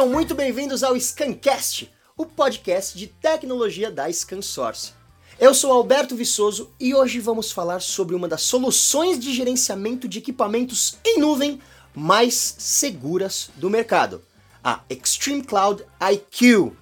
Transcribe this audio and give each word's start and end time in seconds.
Sejam 0.00 0.14
muito 0.14 0.34
bem-vindos 0.34 0.82
ao 0.82 0.98
Scancast, 0.98 1.92
o 2.16 2.24
podcast 2.24 2.96
de 2.96 3.06
tecnologia 3.06 3.90
da 3.90 4.10
ScanSource. 4.10 4.94
Eu 5.38 5.52
sou 5.52 5.70
Alberto 5.70 6.16
Viçoso 6.16 6.70
e 6.80 6.94
hoje 6.94 7.20
vamos 7.20 7.52
falar 7.52 7.82
sobre 7.82 8.14
uma 8.14 8.26
das 8.26 8.40
soluções 8.40 9.20
de 9.20 9.30
gerenciamento 9.34 10.08
de 10.08 10.18
equipamentos 10.18 10.96
em 11.04 11.18
nuvem 11.18 11.60
mais 11.94 12.34
seguras 12.34 13.50
do 13.56 13.68
mercado, 13.68 14.22
a 14.64 14.80
Extreme 14.88 15.42
Cloud 15.42 15.84
IQ. 16.00 16.72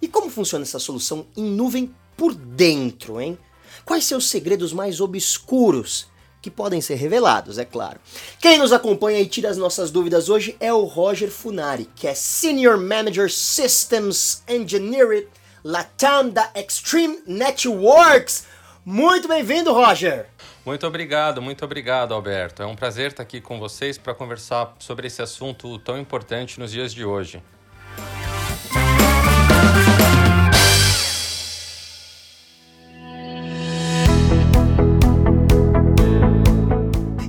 E 0.00 0.06
como 0.06 0.30
funciona 0.30 0.62
essa 0.64 0.78
solução 0.78 1.26
em 1.36 1.42
nuvem 1.42 1.92
por 2.16 2.36
dentro, 2.36 3.20
hein? 3.20 3.36
Quais 3.84 4.04
seus 4.04 4.28
segredos 4.28 4.72
mais 4.72 5.00
obscuros? 5.00 6.06
Que 6.44 6.50
podem 6.50 6.78
ser 6.82 6.96
revelados, 6.96 7.56
é 7.56 7.64
claro. 7.64 7.98
Quem 8.38 8.58
nos 8.58 8.70
acompanha 8.70 9.18
e 9.18 9.24
tira 9.24 9.48
as 9.48 9.56
nossas 9.56 9.90
dúvidas 9.90 10.28
hoje 10.28 10.54
é 10.60 10.70
o 10.70 10.84
Roger 10.84 11.30
Funari, 11.30 11.88
que 11.96 12.06
é 12.06 12.12
Senior 12.12 12.76
Manager 12.76 13.32
Systems 13.32 14.42
Engineering 14.46 15.26
Latam 15.64 16.28
da 16.28 16.50
Extreme 16.54 17.22
Networks. 17.26 18.44
Muito 18.84 19.26
bem-vindo, 19.26 19.72
Roger! 19.72 20.26
Muito 20.66 20.86
obrigado, 20.86 21.40
muito 21.40 21.64
obrigado, 21.64 22.12
Alberto. 22.12 22.62
É 22.62 22.66
um 22.66 22.76
prazer 22.76 23.12
estar 23.12 23.22
aqui 23.22 23.40
com 23.40 23.58
vocês 23.58 23.96
para 23.96 24.14
conversar 24.14 24.74
sobre 24.78 25.06
esse 25.06 25.22
assunto 25.22 25.78
tão 25.78 25.98
importante 25.98 26.60
nos 26.60 26.70
dias 26.70 26.92
de 26.92 27.06
hoje. 27.06 27.42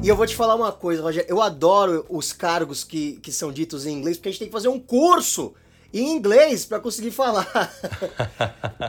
E 0.06 0.08
eu 0.08 0.16
vou 0.16 0.28
te 0.28 0.36
falar 0.36 0.54
uma 0.54 0.72
coisa, 0.72 1.02
Roger. 1.02 1.26
Eu 1.28 1.42
adoro 1.42 2.06
os 2.10 2.32
cargos 2.32 2.84
que, 2.84 3.14
que 3.24 3.32
são 3.32 3.52
ditos 3.52 3.88
em 3.88 3.94
inglês, 3.98 4.18
porque 4.18 4.30
a 4.30 4.32
gente 4.32 4.38
tem 4.38 4.48
que 4.48 4.52
fazer 4.52 4.68
um 4.68 4.80
curso 4.80 5.56
em 5.92 6.16
inglês 6.16 6.64
para 6.64 6.80
conseguir 6.80 7.10
falar. 7.10 7.48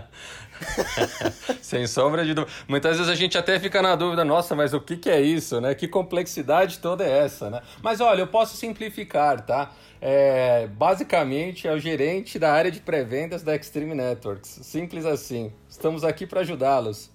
Sem 1.62 1.86
sombra 1.86 2.22
de 2.22 2.34
dúvida. 2.34 2.52
Muitas 2.68 2.98
vezes 2.98 3.10
a 3.10 3.14
gente 3.14 3.38
até 3.38 3.58
fica 3.58 3.80
na 3.80 3.96
dúvida, 3.96 4.26
nossa, 4.26 4.54
mas 4.54 4.74
o 4.74 4.80
que, 4.80 4.94
que 4.94 5.08
é 5.08 5.18
isso, 5.18 5.58
né? 5.58 5.74
Que 5.74 5.88
complexidade 5.88 6.80
toda 6.80 7.02
é 7.02 7.24
essa, 7.24 7.48
né? 7.48 7.62
Mas 7.82 8.02
olha, 8.02 8.20
eu 8.20 8.26
posso 8.26 8.54
simplificar, 8.54 9.40
tá? 9.40 9.72
É, 10.02 10.66
basicamente 10.66 11.66
é 11.66 11.72
o 11.72 11.78
gerente 11.78 12.38
da 12.38 12.52
área 12.52 12.70
de 12.70 12.80
pré-vendas 12.80 13.42
da 13.42 13.56
Extreme 13.56 13.94
Networks. 13.94 14.58
Simples 14.64 15.06
assim. 15.06 15.50
Estamos 15.66 16.04
aqui 16.04 16.26
para 16.26 16.42
ajudá-los. 16.42 17.10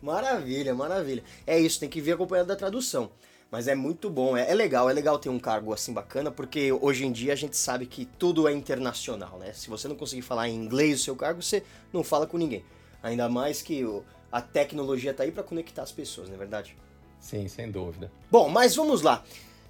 Maravilha, 0.00 0.72
maravilha. 0.72 1.24
É 1.44 1.58
isso, 1.58 1.80
tem 1.80 1.88
que 1.88 2.00
vir 2.00 2.12
acompanhado 2.12 2.46
da 2.46 2.54
tradução. 2.54 3.10
Mas 3.50 3.66
é 3.66 3.74
muito 3.74 4.08
bom, 4.08 4.36
é, 4.36 4.48
é, 4.48 4.54
legal, 4.54 4.88
é 4.88 4.92
legal 4.92 5.18
ter 5.18 5.28
um 5.28 5.38
cargo 5.38 5.72
assim 5.72 5.92
bacana, 5.92 6.30
porque 6.30 6.70
hoje 6.70 7.04
em 7.04 7.10
dia 7.10 7.32
a 7.32 7.36
gente 7.36 7.56
sabe 7.56 7.84
que 7.84 8.04
tudo 8.04 8.46
é 8.46 8.52
internacional, 8.52 9.38
né? 9.38 9.52
Se 9.52 9.68
você 9.68 9.88
não 9.88 9.96
conseguir 9.96 10.22
falar 10.22 10.48
em 10.48 10.54
inglês 10.54 11.00
o 11.00 11.04
seu 11.04 11.16
cargo, 11.16 11.42
você 11.42 11.64
não 11.92 12.04
fala 12.04 12.26
com 12.26 12.38
ninguém. 12.38 12.64
Ainda 13.02 13.28
mais 13.28 13.60
que 13.60 13.84
a 14.30 14.40
tecnologia 14.40 15.12
tá 15.12 15.24
aí 15.24 15.32
para 15.32 15.42
conectar 15.42 15.82
as 15.82 15.90
pessoas, 15.90 16.28
não 16.28 16.36
é 16.36 16.38
verdade? 16.38 16.76
Sim, 17.18 17.48
sem 17.48 17.70
dúvida. 17.70 18.10
Bom, 18.30 18.48
mas 18.48 18.76
vamos 18.76 19.02
lá. 19.02 19.24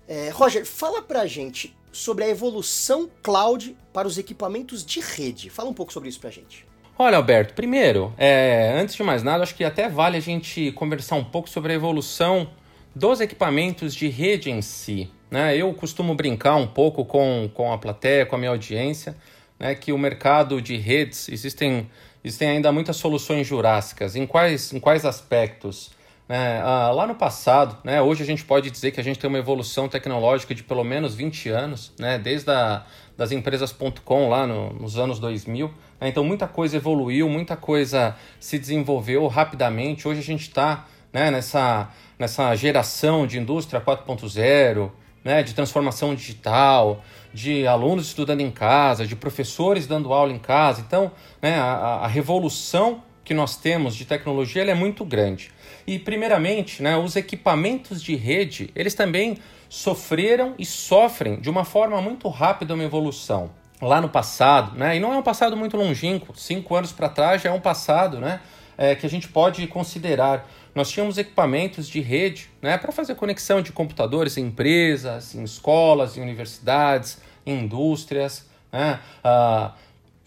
É, 0.07 0.29
Roger, 0.29 0.67
fala 0.67 1.01
pra 1.01 1.27
gente 1.27 1.75
sobre 1.91 2.25
a 2.25 2.29
evolução 2.29 3.09
cloud 3.23 3.77
para 3.93 4.07
os 4.07 4.19
equipamentos 4.19 4.85
de 4.85 5.01
rede. 5.01 5.49
Fala 5.49 5.71
um 5.71 5.75
pouco 5.75 5.93
sobre 5.93 6.09
isso 6.09 6.21
pra 6.21 6.31
gente. 6.31 6.67
Olha, 6.99 7.17
Alberto, 7.17 7.55
primeiro, 7.55 8.13
é, 8.19 8.79
antes 8.79 8.95
de 8.95 9.03
mais 9.03 9.23
nada, 9.23 9.43
acho 9.43 9.55
que 9.55 9.65
até 9.65 9.89
vale 9.89 10.19
a 10.19 10.21
gente 10.21 10.71
conversar 10.73 11.17
um 11.17 11.25
pouco 11.25 11.49
sobre 11.49 11.73
a 11.73 11.75
evolução 11.75 12.51
dos 12.95 13.21
equipamentos 13.21 13.95
de 13.95 14.09
rede 14.09 14.51
em 14.51 14.63
si. 14.63 15.11
Né? 15.31 15.57
Eu 15.57 15.73
costumo 15.73 16.15
brincar 16.15 16.57
um 16.57 16.67
pouco 16.67 17.05
com, 17.05 17.49
com 17.55 17.73
a 17.73 17.79
plateia, 17.79 18.27
com 18.27 18.35
a 18.35 18.39
minha 18.39 18.51
audiência, 18.51 19.17
né? 19.59 19.75
que 19.75 19.93
o 19.93 19.99
mercado 19.99 20.61
de 20.61 20.77
redes 20.77 21.29
existem, 21.29 21.89
existem 22.25 22.49
ainda 22.49 22.73
muitas 22.73 22.97
soluções 22.97 23.47
jurássicas. 23.47 24.17
Em 24.17 24.27
quais, 24.27 24.73
em 24.73 24.81
quais 24.81 25.05
aspectos? 25.05 25.91
Né? 26.29 26.61
Ah, 26.63 26.91
lá 26.91 27.07
no 27.07 27.15
passado, 27.15 27.79
né? 27.85 28.01
hoje 28.03 28.23
a 28.23 28.27
gente 28.27 28.45
pode 28.45 28.71
dizer 28.71 28.91
que 28.91 29.01
a 29.01 29.05
gente 29.05 29.19
tem 29.19 29.29
uma 29.29 29.39
evolução 29.39 29.89
tecnológica 29.89 30.55
de 30.55 30.63
pelo 30.63 30.85
menos 30.85 31.15
20 31.15 31.49
anos, 31.49 31.93
né? 31.99 32.19
desde 32.19 32.51
a, 32.51 32.85
das 33.17 33.31
empresas.com 33.31 34.29
lá 34.29 34.47
no, 34.47 34.73
nos 34.73 34.99
anos 34.99 35.21
2000. 35.21 35.69
Né? 36.01 36.09
Então 36.09 36.25
muita 36.25 36.49
coisa 36.49 36.77
evoluiu, 36.77 37.29
muita 37.29 37.57
coisa 37.57 38.17
se 38.41 38.59
desenvolveu 38.59 39.27
rapidamente. 39.29 40.09
Hoje 40.09 40.21
a 40.21 40.25
gente 40.25 40.43
está 40.43 40.87
né, 41.13 41.31
nessa 41.31 41.91
nessa 42.21 42.55
geração 42.55 43.27
de 43.27 43.39
indústria 43.39 43.81
4.0, 43.81 44.91
né, 45.25 45.43
de 45.43 45.55
transformação 45.55 46.15
digital, 46.15 47.03
de 47.33 47.67
alunos 47.67 48.09
estudando 48.09 48.43
em 48.43 48.51
casa, 48.51 49.07
de 49.07 49.17
professores 49.17 49.87
dando 49.87 50.13
aula 50.13 50.31
em 50.31 50.39
casa. 50.39 50.83
Então, 50.87 51.11
né, 51.41 51.59
a, 51.59 52.01
a 52.03 52.07
revolução 52.07 53.03
que 53.25 53.33
nós 53.33 53.57
temos 53.57 53.97
de 53.97 54.05
tecnologia 54.05 54.63
é 54.63 54.75
muito 54.75 55.03
grande. 55.03 55.51
E, 55.87 55.99
primeiramente, 55.99 56.83
né, 56.83 56.95
os 56.97 57.17
equipamentos 57.17 58.03
de 58.03 58.15
rede, 58.17 58.71
eles 58.77 58.93
também 58.93 59.39
sofreram 59.67 60.55
e 60.59 60.67
sofrem 60.67 61.41
de 61.41 61.49
uma 61.49 61.65
forma 61.65 62.03
muito 62.03 62.29
rápida 62.29 62.75
uma 62.75 62.85
evolução. 62.85 63.51
Lá 63.81 63.99
no 63.99 64.11
passado, 64.11 64.77
né, 64.77 64.97
e 64.97 65.01
não 65.01 65.15
é 65.15 65.17
um 65.17 65.23
passado 65.23 65.57
muito 65.57 65.75
longínquo, 65.75 66.37
cinco 66.37 66.75
anos 66.75 66.93
para 66.93 67.09
trás 67.09 67.41
já 67.41 67.49
é 67.49 67.53
um 67.53 67.61
passado 67.61 68.19
né, 68.19 68.41
é, 68.77 68.95
que 68.95 69.07
a 69.07 69.09
gente 69.09 69.29
pode 69.29 69.67
considerar 69.69 70.47
nós 70.75 70.91
tínhamos 70.91 71.19
equipamentos 71.19 71.89
de 71.89 72.01
rede 72.01 72.49
né, 72.63 72.79
para 72.79 72.93
fazer 72.93 73.15
conexão 73.15 73.61
de 73.61 73.73
computadores 73.73 74.37
em 74.37 74.47
empresas, 74.47 75.35
em 75.35 75.43
escolas, 75.43 76.17
em 76.17 76.21
universidades, 76.21 77.19
em 77.45 77.61
indústrias. 77.61 78.49
Né, 78.73 79.01
uh, 79.25 79.73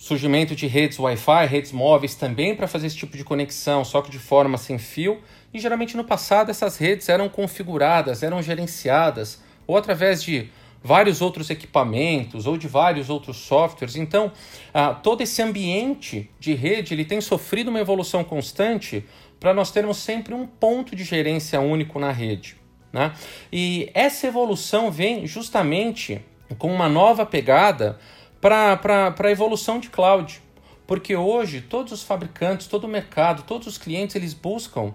surgimento 0.03 0.53
de 0.53 0.67
redes 0.67 0.99
Wi-Fi, 0.99 1.45
redes 1.45 1.71
móveis 1.71 2.13
também 2.13 2.53
para 2.53 2.67
fazer 2.67 2.87
esse 2.87 2.97
tipo 2.97 3.15
de 3.15 3.23
conexão, 3.23 3.85
só 3.85 4.01
que 4.01 4.11
de 4.11 4.19
forma 4.19 4.57
sem 4.57 4.77
fio. 4.77 5.21
E 5.53 5.59
geralmente 5.59 5.95
no 5.95 6.03
passado 6.03 6.51
essas 6.51 6.75
redes 6.75 7.07
eram 7.07 7.29
configuradas, 7.29 8.21
eram 8.21 8.41
gerenciadas, 8.41 9.41
ou 9.65 9.77
através 9.77 10.21
de 10.21 10.49
vários 10.83 11.21
outros 11.21 11.49
equipamentos 11.49 12.45
ou 12.45 12.57
de 12.57 12.67
vários 12.67 13.09
outros 13.09 13.37
softwares. 13.37 13.95
Então, 13.95 14.27
uh, 14.75 15.01
todo 15.01 15.21
esse 15.21 15.41
ambiente 15.41 16.29
de 16.37 16.53
rede 16.53 16.93
ele 16.93 17.05
tem 17.05 17.21
sofrido 17.21 17.69
uma 17.69 17.79
evolução 17.79 18.25
constante 18.25 19.05
para 19.43 19.53
nós 19.53 19.71
termos 19.71 19.97
sempre 19.97 20.33
um 20.33 20.47
ponto 20.47 20.95
de 20.95 21.03
gerência 21.03 21.59
único 21.59 21.99
na 21.99 22.13
rede. 22.13 22.55
Né? 22.93 23.13
E 23.51 23.91
essa 23.93 24.25
evolução 24.25 24.89
vem 24.89 25.27
justamente 25.27 26.21
com 26.57 26.73
uma 26.73 26.87
nova 26.87 27.25
pegada 27.25 27.99
para 28.39 29.13
a 29.19 29.29
evolução 29.29 29.81
de 29.81 29.89
cloud. 29.89 30.41
Porque 30.87 31.13
hoje 31.13 31.59
todos 31.59 31.91
os 31.91 32.03
fabricantes, 32.03 32.67
todo 32.67 32.85
o 32.85 32.87
mercado, 32.87 33.43
todos 33.43 33.67
os 33.67 33.77
clientes, 33.77 34.15
eles 34.15 34.33
buscam 34.33 34.93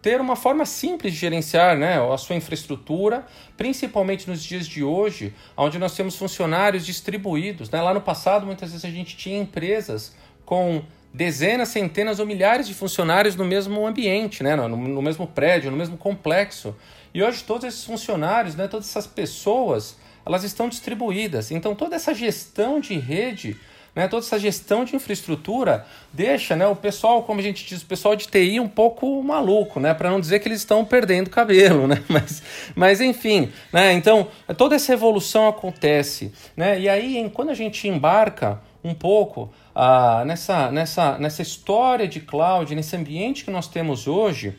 ter 0.00 0.18
uma 0.18 0.34
forma 0.34 0.64
simples 0.64 1.12
de 1.12 1.18
gerenciar 1.18 1.76
né, 1.76 2.00
a 2.00 2.16
sua 2.16 2.36
infraestrutura, 2.36 3.26
principalmente 3.54 4.26
nos 4.26 4.42
dias 4.42 4.66
de 4.66 4.82
hoje, 4.82 5.34
onde 5.54 5.78
nós 5.78 5.94
temos 5.94 6.16
funcionários 6.16 6.86
distribuídos. 6.86 7.68
Né? 7.68 7.82
Lá 7.82 7.92
no 7.92 8.00
passado, 8.00 8.46
muitas 8.46 8.70
vezes 8.70 8.86
a 8.86 8.90
gente 8.90 9.14
tinha 9.14 9.38
empresas 9.38 10.16
com 10.46 10.82
dezenas, 11.12 11.68
centenas 11.68 12.20
ou 12.20 12.26
milhares 12.26 12.66
de 12.66 12.74
funcionários 12.74 13.36
no 13.36 13.44
mesmo 13.44 13.86
ambiente, 13.86 14.42
né? 14.42 14.54
no, 14.54 14.68
no 14.68 15.02
mesmo 15.02 15.26
prédio, 15.26 15.70
no 15.70 15.76
mesmo 15.76 15.96
complexo. 15.96 16.74
E 17.12 17.22
hoje 17.22 17.42
todos 17.42 17.64
esses 17.64 17.84
funcionários, 17.84 18.54
né, 18.54 18.68
todas 18.68 18.88
essas 18.88 19.06
pessoas, 19.06 19.96
elas 20.24 20.44
estão 20.44 20.68
distribuídas. 20.68 21.50
Então 21.50 21.74
toda 21.74 21.96
essa 21.96 22.14
gestão 22.14 22.78
de 22.78 22.96
rede, 22.96 23.56
né, 23.94 24.06
toda 24.06 24.24
essa 24.24 24.38
gestão 24.38 24.84
de 24.84 24.94
infraestrutura 24.94 25.84
deixa 26.12 26.54
né, 26.54 26.66
o 26.68 26.76
pessoal, 26.76 27.24
como 27.24 27.40
a 27.40 27.42
gente 27.42 27.66
diz, 27.66 27.82
o 27.82 27.86
pessoal 27.86 28.14
de 28.14 28.28
TI 28.28 28.60
um 28.60 28.68
pouco 28.68 29.20
maluco, 29.24 29.80
né, 29.80 29.92
para 29.92 30.08
não 30.08 30.20
dizer 30.20 30.38
que 30.38 30.46
eles 30.46 30.60
estão 30.60 30.84
perdendo 30.84 31.28
cabelo. 31.30 31.86
Né? 31.90 32.00
Mas, 32.08 32.42
mas 32.76 33.00
enfim, 33.00 33.50
né, 33.72 33.92
então 33.92 34.28
toda 34.56 34.76
essa 34.76 34.92
evolução 34.92 35.48
acontece. 35.48 36.32
Né, 36.56 36.78
e 36.78 36.88
aí, 36.88 37.28
quando 37.34 37.50
a 37.50 37.54
gente 37.54 37.88
embarca 37.88 38.60
um 38.84 38.94
pouco 38.94 39.50
ah, 39.74 40.24
nessa, 40.26 40.70
nessa, 40.70 41.18
nessa 41.18 41.42
história 41.42 42.08
de 42.08 42.20
cloud, 42.20 42.74
nesse 42.74 42.96
ambiente 42.96 43.44
que 43.44 43.50
nós 43.50 43.68
temos 43.68 44.06
hoje, 44.06 44.56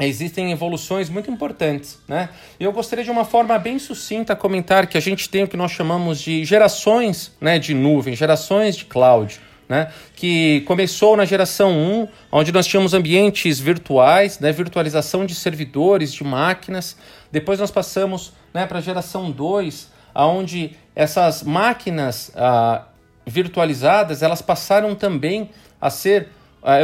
existem 0.00 0.50
evoluções 0.50 1.10
muito 1.10 1.30
importantes, 1.30 1.98
né? 2.08 2.30
Eu 2.58 2.72
gostaria 2.72 3.04
de 3.04 3.10
uma 3.10 3.24
forma 3.24 3.58
bem 3.58 3.78
sucinta 3.78 4.34
comentar 4.34 4.86
que 4.86 4.96
a 4.96 5.00
gente 5.00 5.28
tem 5.28 5.42
o 5.42 5.48
que 5.48 5.56
nós 5.56 5.72
chamamos 5.72 6.20
de 6.20 6.44
gerações, 6.44 7.32
né, 7.40 7.58
de 7.58 7.74
nuvem, 7.74 8.16
gerações 8.16 8.76
de 8.76 8.86
cloud, 8.86 9.38
né? 9.68 9.92
Que 10.16 10.62
começou 10.62 11.16
na 11.16 11.24
geração 11.24 11.72
1, 11.72 12.08
onde 12.32 12.50
nós 12.50 12.66
tínhamos 12.66 12.94
ambientes 12.94 13.60
virtuais, 13.60 14.40
né, 14.40 14.50
virtualização 14.50 15.26
de 15.26 15.34
servidores, 15.34 16.12
de 16.12 16.24
máquinas. 16.24 16.96
Depois 17.30 17.60
nós 17.60 17.70
passamos, 17.70 18.32
né, 18.54 18.66
para 18.66 18.78
a 18.78 18.82
geração 18.82 19.30
2, 19.30 19.90
onde 20.14 20.72
essas 20.96 21.42
máquinas 21.42 22.32
ah, 22.34 22.84
virtualizadas, 23.26 24.22
elas 24.22 24.42
passaram 24.42 24.94
também 24.94 25.50
a 25.80 25.90
ser, 25.90 26.28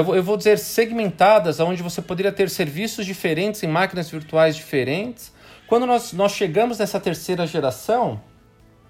vou, 0.05 0.17
eu 0.17 0.23
vou 0.23 0.37
dizer, 0.37 0.59
segmentadas, 0.59 1.61
onde 1.61 1.83
você 1.83 2.01
poderia 2.01 2.33
ter 2.33 2.49
serviços 2.51 3.05
diferentes 3.05 3.63
em 3.63 3.67
máquinas 3.67 4.11
virtuais 4.11 4.57
diferentes. 4.57 5.33
Quando 5.67 5.87
nós, 5.87 6.13
nós 6.13 6.33
chegamos 6.33 6.79
nessa 6.79 7.01
terceira 7.01 7.47
geração, 7.47 8.21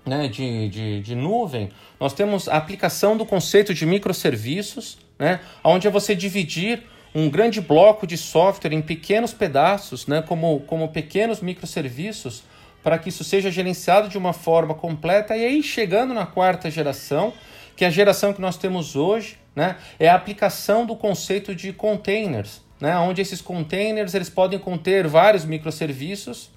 né, 0.05 0.29
de, 0.29 0.69
de, 0.69 1.01
de 1.01 1.15
nuvem, 1.15 1.71
nós 1.99 2.13
temos 2.13 2.49
a 2.49 2.57
aplicação 2.57 3.17
do 3.17 3.27
conceito 3.27 3.75
de 3.75 3.85
microserviços, 3.85 4.99
né, 5.19 5.41
onde 5.65 5.89
é 5.89 5.91
você 5.91 6.15
dividir 6.15 6.85
um 7.15 7.31
grande 7.31 7.61
bloco 7.61 8.07
de 8.07 8.17
software 8.17 8.75
em 8.75 8.83
pequenos 8.83 9.33
pedaços, 9.33 10.07
né, 10.07 10.23
como, 10.23 10.61
como 10.61 10.89
pequenos 10.89 11.41
microserviços, 11.41 12.45
para 12.87 12.99
que 12.99 13.09
isso 13.09 13.25
seja 13.25 13.51
gerenciado 13.51 14.09
de 14.09 14.17
uma 14.17 14.33
forma 14.33 14.73
completa. 14.73 15.37
E 15.37 15.45
aí, 15.45 15.61
chegando 15.61 16.15
na 16.15 16.25
quarta 16.25 16.71
geração, 16.71 17.33
que 17.75 17.85
é 17.85 17.89
a 17.89 17.91
geração 17.91 18.33
que 18.33 18.41
nós 18.41 18.57
temos 18.57 18.95
hoje, 18.95 19.39
né, 19.57 19.75
é 19.99 20.09
a 20.09 20.15
aplicação 20.15 20.87
do 20.87 20.95
conceito 20.95 21.53
de 21.53 21.73
containers, 21.73 22.63
né, 22.81 22.97
onde 22.99 23.21
esses 23.21 23.41
containers 23.41 24.15
eles 24.15 24.31
podem 24.31 24.57
conter 24.57 25.09
vários 25.09 25.45
microserviços, 25.45 26.49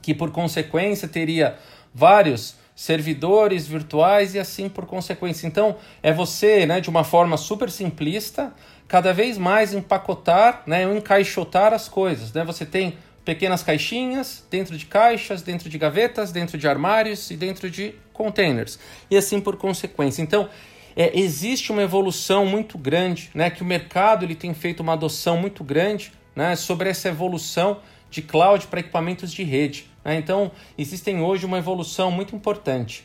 que 0.00 0.14
por 0.14 0.30
consequência 0.30 1.08
teria 1.08 1.56
vários 1.92 2.54
servidores 2.76 3.66
virtuais 3.66 4.36
e 4.36 4.38
assim 4.38 4.68
por 4.68 4.86
consequência. 4.86 5.44
Então, 5.44 5.74
é 6.00 6.12
você, 6.12 6.66
né, 6.66 6.80
de 6.80 6.88
uma 6.88 7.02
forma 7.02 7.36
super 7.36 7.68
simplista, 7.68 8.54
cada 8.86 9.12
vez 9.12 9.36
mais 9.36 9.74
empacotar, 9.74 10.62
né, 10.68 10.84
encaixotar 10.84 11.74
as 11.74 11.88
coisas. 11.88 12.32
Né? 12.32 12.44
Você 12.44 12.64
tem 12.64 12.96
pequenas 13.28 13.62
caixinhas 13.62 14.42
dentro 14.50 14.74
de 14.74 14.86
caixas, 14.86 15.42
dentro 15.42 15.68
de 15.68 15.76
gavetas, 15.76 16.32
dentro 16.32 16.56
de 16.56 16.66
armários 16.66 17.30
e 17.30 17.36
dentro 17.36 17.68
de 17.68 17.94
containers. 18.10 18.78
E 19.10 19.18
assim 19.18 19.38
por 19.38 19.58
consequência. 19.58 20.22
Então, 20.22 20.48
é, 20.96 21.12
existe 21.14 21.70
uma 21.70 21.82
evolução 21.82 22.46
muito 22.46 22.78
grande, 22.78 23.30
né, 23.34 23.50
que 23.50 23.60
o 23.60 23.66
mercado 23.66 24.24
ele 24.24 24.34
tem 24.34 24.54
feito 24.54 24.80
uma 24.80 24.94
adoção 24.94 25.36
muito 25.36 25.62
grande 25.62 26.10
né, 26.34 26.56
sobre 26.56 26.88
essa 26.88 27.10
evolução 27.10 27.82
de 28.10 28.22
cloud 28.22 28.66
para 28.66 28.80
equipamentos 28.80 29.30
de 29.30 29.42
rede. 29.42 29.90
Né? 30.02 30.16
Então, 30.16 30.50
existem 30.78 31.20
hoje 31.20 31.44
uma 31.44 31.58
evolução 31.58 32.10
muito 32.10 32.34
importante. 32.34 33.04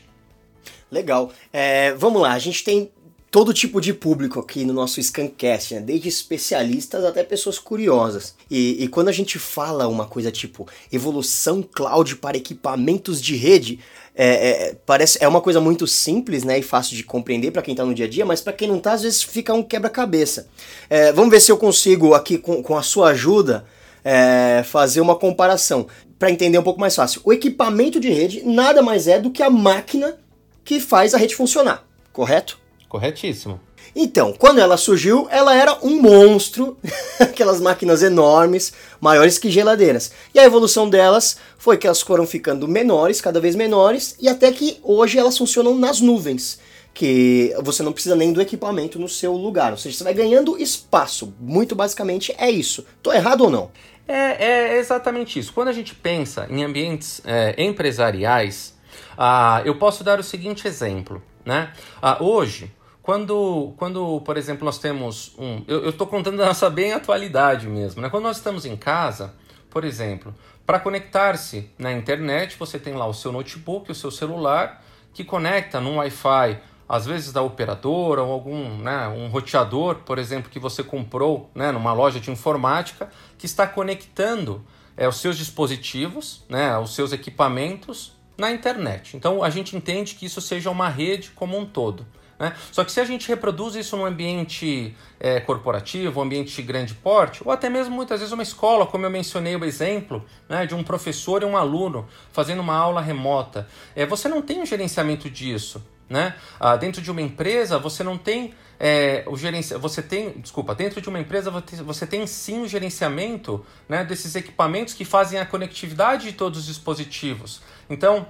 Legal. 0.90 1.34
É, 1.52 1.92
vamos 1.92 2.22
lá, 2.22 2.32
a 2.32 2.38
gente 2.38 2.64
tem 2.64 2.90
todo 3.34 3.52
tipo 3.52 3.80
de 3.80 3.92
público 3.92 4.38
aqui 4.38 4.64
no 4.64 4.72
nosso 4.72 5.02
Scancast, 5.02 5.74
né? 5.74 5.80
desde 5.80 6.08
especialistas 6.08 7.04
até 7.04 7.24
pessoas 7.24 7.58
curiosas. 7.58 8.36
E, 8.48 8.84
e, 8.84 8.86
quando 8.86 9.08
a 9.08 9.12
gente 9.12 9.40
fala 9.40 9.88
uma 9.88 10.06
coisa 10.06 10.30
tipo 10.30 10.68
evolução 10.92 11.60
cloud 11.60 12.14
para 12.14 12.36
equipamentos 12.36 13.20
de 13.20 13.34
rede, 13.34 13.80
é, 14.14 14.28
é, 14.68 14.76
parece 14.86 15.18
é 15.20 15.26
uma 15.26 15.40
coisa 15.40 15.60
muito 15.60 15.84
simples 15.84 16.44
né, 16.44 16.60
e 16.60 16.62
fácil 16.62 16.96
de 16.96 17.02
compreender 17.02 17.50
para 17.50 17.60
quem 17.60 17.72
está 17.72 17.84
no 17.84 17.92
dia 17.92 18.06
a 18.06 18.08
dia, 18.08 18.24
mas 18.24 18.40
para 18.40 18.52
quem 18.52 18.68
não 18.68 18.76
está, 18.76 18.92
às 18.92 19.02
vezes 19.02 19.24
fica 19.24 19.52
um 19.52 19.64
quebra-cabeça. 19.64 20.46
É, 20.88 21.10
vamos 21.10 21.32
ver 21.32 21.40
se 21.40 21.50
eu 21.50 21.56
consigo 21.56 22.14
aqui, 22.14 22.38
com, 22.38 22.62
com 22.62 22.76
a 22.76 22.84
sua 22.84 23.08
ajuda, 23.08 23.66
é, 24.04 24.62
fazer 24.64 25.00
uma 25.00 25.16
comparação 25.16 25.88
para 26.20 26.30
entender 26.30 26.56
um 26.56 26.62
pouco 26.62 26.78
mais 26.78 26.94
fácil. 26.94 27.20
O 27.24 27.32
equipamento 27.32 27.98
de 27.98 28.10
rede 28.10 28.44
nada 28.44 28.80
mais 28.80 29.08
é 29.08 29.18
do 29.18 29.32
que 29.32 29.42
a 29.42 29.50
máquina 29.50 30.20
que 30.64 30.78
faz 30.78 31.14
a 31.14 31.18
rede 31.18 31.34
funcionar, 31.34 31.84
correto? 32.12 32.62
Corretíssimo. 32.94 33.60
Então, 33.92 34.32
quando 34.32 34.60
ela 34.60 34.76
surgiu, 34.76 35.26
ela 35.28 35.52
era 35.52 35.76
um 35.84 36.00
monstro, 36.00 36.78
aquelas 37.18 37.60
máquinas 37.60 38.04
enormes, 38.04 38.72
maiores 39.00 39.36
que 39.36 39.50
geladeiras. 39.50 40.12
E 40.32 40.38
a 40.38 40.44
evolução 40.44 40.88
delas 40.88 41.36
foi 41.58 41.76
que 41.76 41.88
elas 41.88 42.00
foram 42.00 42.24
ficando 42.24 42.68
menores, 42.68 43.20
cada 43.20 43.40
vez 43.40 43.56
menores, 43.56 44.14
e 44.20 44.28
até 44.28 44.52
que 44.52 44.78
hoje 44.80 45.18
elas 45.18 45.36
funcionam 45.36 45.76
nas 45.76 46.00
nuvens 46.00 46.60
que 46.94 47.52
você 47.64 47.82
não 47.82 47.92
precisa 47.92 48.14
nem 48.14 48.32
do 48.32 48.40
equipamento 48.40 48.96
no 48.96 49.08
seu 49.08 49.32
lugar, 49.32 49.72
ou 49.72 49.76
seja, 49.76 49.98
você 49.98 50.04
vai 50.04 50.14
ganhando 50.14 50.56
espaço. 50.56 51.34
Muito 51.40 51.74
basicamente 51.74 52.32
é 52.38 52.48
isso. 52.48 52.86
Tô 53.02 53.12
errado 53.12 53.40
ou 53.40 53.50
não? 53.50 53.72
É, 54.06 54.44
é 54.44 54.78
exatamente 54.78 55.36
isso. 55.36 55.52
Quando 55.52 55.66
a 55.66 55.72
gente 55.72 55.96
pensa 55.96 56.46
em 56.48 56.62
ambientes 56.62 57.20
é, 57.24 57.56
empresariais, 57.58 58.78
ah, 59.18 59.62
eu 59.64 59.76
posso 59.80 60.04
dar 60.04 60.20
o 60.20 60.22
seguinte 60.22 60.68
exemplo. 60.68 61.20
Né? 61.44 61.70
Ah, 62.00 62.22
hoje, 62.22 62.72
quando, 63.04 63.74
quando, 63.76 64.22
por 64.22 64.38
exemplo, 64.38 64.64
nós 64.64 64.78
temos 64.78 65.34
um. 65.38 65.62
Eu 65.68 65.90
estou 65.90 66.06
contando 66.06 66.42
a 66.42 66.46
nossa 66.46 66.70
bem 66.70 66.94
atualidade 66.94 67.68
mesmo. 67.68 68.00
Né? 68.00 68.08
Quando 68.08 68.22
nós 68.22 68.38
estamos 68.38 68.64
em 68.64 68.74
casa, 68.76 69.34
por 69.68 69.84
exemplo, 69.84 70.34
para 70.64 70.80
conectar-se 70.80 71.70
na 71.78 71.92
internet, 71.92 72.56
você 72.58 72.78
tem 72.78 72.94
lá 72.94 73.06
o 73.06 73.12
seu 73.12 73.30
notebook, 73.30 73.92
o 73.92 73.94
seu 73.94 74.10
celular, 74.10 74.82
que 75.12 75.22
conecta 75.22 75.82
num 75.82 75.98
Wi-Fi 75.98 76.58
às 76.88 77.04
vezes 77.04 77.30
da 77.30 77.42
operadora 77.42 78.22
ou 78.22 78.32
algum 78.32 78.78
né, 78.78 79.06
um 79.08 79.28
roteador, 79.28 79.96
por 79.96 80.18
exemplo, 80.18 80.50
que 80.50 80.58
você 80.58 80.82
comprou 80.82 81.50
né, 81.54 81.70
numa 81.72 81.92
loja 81.92 82.18
de 82.18 82.30
informática, 82.30 83.10
que 83.36 83.44
está 83.44 83.66
conectando 83.66 84.64
é, 84.96 85.06
os 85.06 85.16
seus 85.16 85.36
dispositivos, 85.36 86.42
né, 86.48 86.78
os 86.78 86.94
seus 86.94 87.12
equipamentos 87.12 88.14
na 88.38 88.50
internet. 88.50 89.14
Então 89.14 89.44
a 89.44 89.50
gente 89.50 89.76
entende 89.76 90.14
que 90.14 90.24
isso 90.24 90.40
seja 90.40 90.70
uma 90.70 90.88
rede 90.88 91.32
como 91.32 91.58
um 91.58 91.66
todo. 91.66 92.06
Né? 92.38 92.54
Só 92.72 92.84
que 92.84 92.92
se 92.92 93.00
a 93.00 93.04
gente 93.04 93.28
reproduz 93.28 93.74
isso 93.74 93.96
num 93.96 94.04
ambiente 94.04 94.94
é, 95.20 95.40
corporativo, 95.40 96.20
um 96.20 96.22
ambiente 96.22 96.54
de 96.54 96.62
grande 96.62 96.94
porte, 96.94 97.42
ou 97.44 97.52
até 97.52 97.68
mesmo 97.68 97.94
muitas 97.94 98.20
vezes 98.20 98.32
uma 98.32 98.42
escola, 98.42 98.86
como 98.86 99.06
eu 99.06 99.10
mencionei 99.10 99.56
o 99.56 99.64
exemplo 99.64 100.24
né, 100.48 100.66
de 100.66 100.74
um 100.74 100.82
professor 100.82 101.42
e 101.42 101.44
um 101.44 101.56
aluno 101.56 102.06
fazendo 102.32 102.60
uma 102.60 102.76
aula 102.76 103.00
remota, 103.00 103.68
é, 103.94 104.04
você 104.04 104.28
não 104.28 104.42
tem 104.42 104.60
um 104.60 104.66
gerenciamento 104.66 105.30
disso. 105.30 105.84
Né? 106.08 106.34
Ah, 106.60 106.76
dentro 106.76 107.00
de 107.00 107.10
uma 107.10 107.22
empresa 107.22 107.78
você 107.78 108.04
não 108.04 108.18
tem 108.18 108.52
é, 108.78 109.24
o 109.26 109.38
gerenciamento, 109.38 109.80
você 109.80 110.02
tem, 110.02 110.32
desculpa, 110.32 110.74
dentro 110.74 111.00
de 111.00 111.08
uma 111.08 111.18
empresa 111.18 111.50
você 111.50 112.06
tem 112.06 112.26
sim 112.26 112.62
o 112.62 112.68
gerenciamento 112.68 113.64
né, 113.88 114.04
desses 114.04 114.34
equipamentos 114.34 114.92
que 114.92 115.04
fazem 115.04 115.40
a 115.40 115.46
conectividade 115.46 116.26
de 116.26 116.32
todos 116.32 116.60
os 116.60 116.66
dispositivos. 116.66 117.62
Então, 117.88 118.26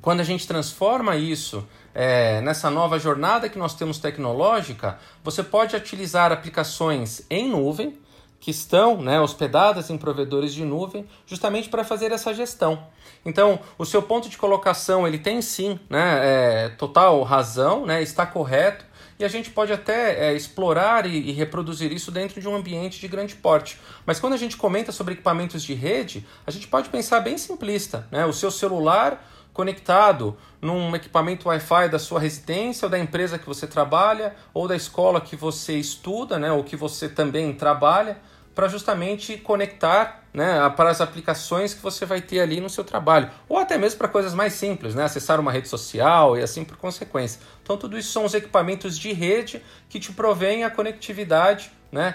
quando 0.00 0.20
a 0.20 0.24
gente 0.24 0.46
transforma 0.46 1.16
isso 1.16 1.66
é, 1.94 2.40
nessa 2.40 2.70
nova 2.70 2.98
jornada 2.98 3.48
que 3.48 3.58
nós 3.58 3.74
temos 3.74 3.98
tecnológica, 3.98 4.98
você 5.22 5.42
pode 5.42 5.76
utilizar 5.76 6.32
aplicações 6.32 7.22
em 7.30 7.48
nuvem 7.48 7.98
que 8.42 8.50
estão 8.50 9.00
né, 9.00 9.20
hospedadas 9.20 9.88
em 9.88 9.96
provedores 9.96 10.52
de 10.52 10.64
nuvem, 10.64 11.06
justamente 11.24 11.68
para 11.68 11.84
fazer 11.84 12.10
essa 12.10 12.34
gestão. 12.34 12.86
Então, 13.24 13.60
o 13.78 13.84
seu 13.84 14.02
ponto 14.02 14.28
de 14.28 14.36
colocação 14.36 15.06
ele 15.06 15.18
tem 15.18 15.40
sim 15.40 15.78
né, 15.88 16.18
é, 16.22 16.68
total 16.70 17.22
razão, 17.22 17.86
né, 17.86 18.02
está 18.02 18.26
correto, 18.26 18.84
e 19.16 19.24
a 19.24 19.28
gente 19.28 19.50
pode 19.50 19.72
até 19.72 20.30
é, 20.30 20.34
explorar 20.34 21.06
e, 21.06 21.16
e, 21.16 21.30
reproduzir 21.30 21.92
isso 21.92 22.10
dentro 22.10 22.40
de 22.40 22.48
um 22.48 22.56
ambiente 22.56 22.98
de 22.98 23.06
grande 23.06 23.36
porte. 23.36 23.78
Mas 24.04 24.18
quando 24.18 24.32
a 24.32 24.36
gente 24.36 24.56
comenta 24.56 24.90
sobre 24.90 25.14
equipamentos 25.14 25.62
de 25.62 25.74
rede, 25.74 26.26
a 26.44 26.50
gente 26.50 26.66
pode 26.66 26.88
pensar 26.88 27.20
bem 27.20 27.38
simplista, 27.38 28.08
né? 28.10 28.26
O 28.26 28.32
seu 28.32 28.50
celular 28.50 29.24
conectado 29.52 30.36
num 30.60 30.94
equipamento 30.94 31.48
Wi-Fi 31.48 31.88
da 31.88 31.98
sua 31.98 32.20
residência 32.20 32.86
ou 32.86 32.90
da 32.90 32.98
empresa 32.98 33.38
que 33.38 33.46
você 33.46 33.66
trabalha 33.66 34.34
ou 34.54 34.66
da 34.66 34.76
escola 34.76 35.20
que 35.20 35.36
você 35.36 35.74
estuda, 35.74 36.38
né, 36.38 36.50
ou 36.52 36.64
que 36.64 36.76
você 36.76 37.08
também 37.08 37.52
trabalha 37.52 38.18
para 38.54 38.68
justamente 38.68 39.36
conectar 39.38 40.24
né, 40.32 40.68
para 40.76 40.90
as 40.90 41.00
aplicações 41.00 41.74
que 41.74 41.82
você 41.82 42.04
vai 42.04 42.20
ter 42.20 42.40
ali 42.40 42.60
no 42.60 42.68
seu 42.68 42.84
trabalho. 42.84 43.30
Ou 43.48 43.58
até 43.58 43.76
mesmo 43.78 43.98
para 43.98 44.08
coisas 44.08 44.34
mais 44.34 44.52
simples, 44.52 44.94
né, 44.94 45.04
acessar 45.04 45.40
uma 45.40 45.52
rede 45.52 45.68
social 45.68 46.36
e 46.38 46.42
assim 46.42 46.64
por 46.64 46.76
consequência. 46.76 47.40
Então, 47.62 47.76
tudo 47.76 47.98
isso 47.98 48.12
são 48.12 48.24
os 48.24 48.34
equipamentos 48.34 48.98
de 48.98 49.12
rede 49.12 49.62
que 49.88 49.98
te 49.98 50.12
provêm 50.12 50.64
a 50.64 50.70
conectividade 50.70 51.72
né, 51.90 52.14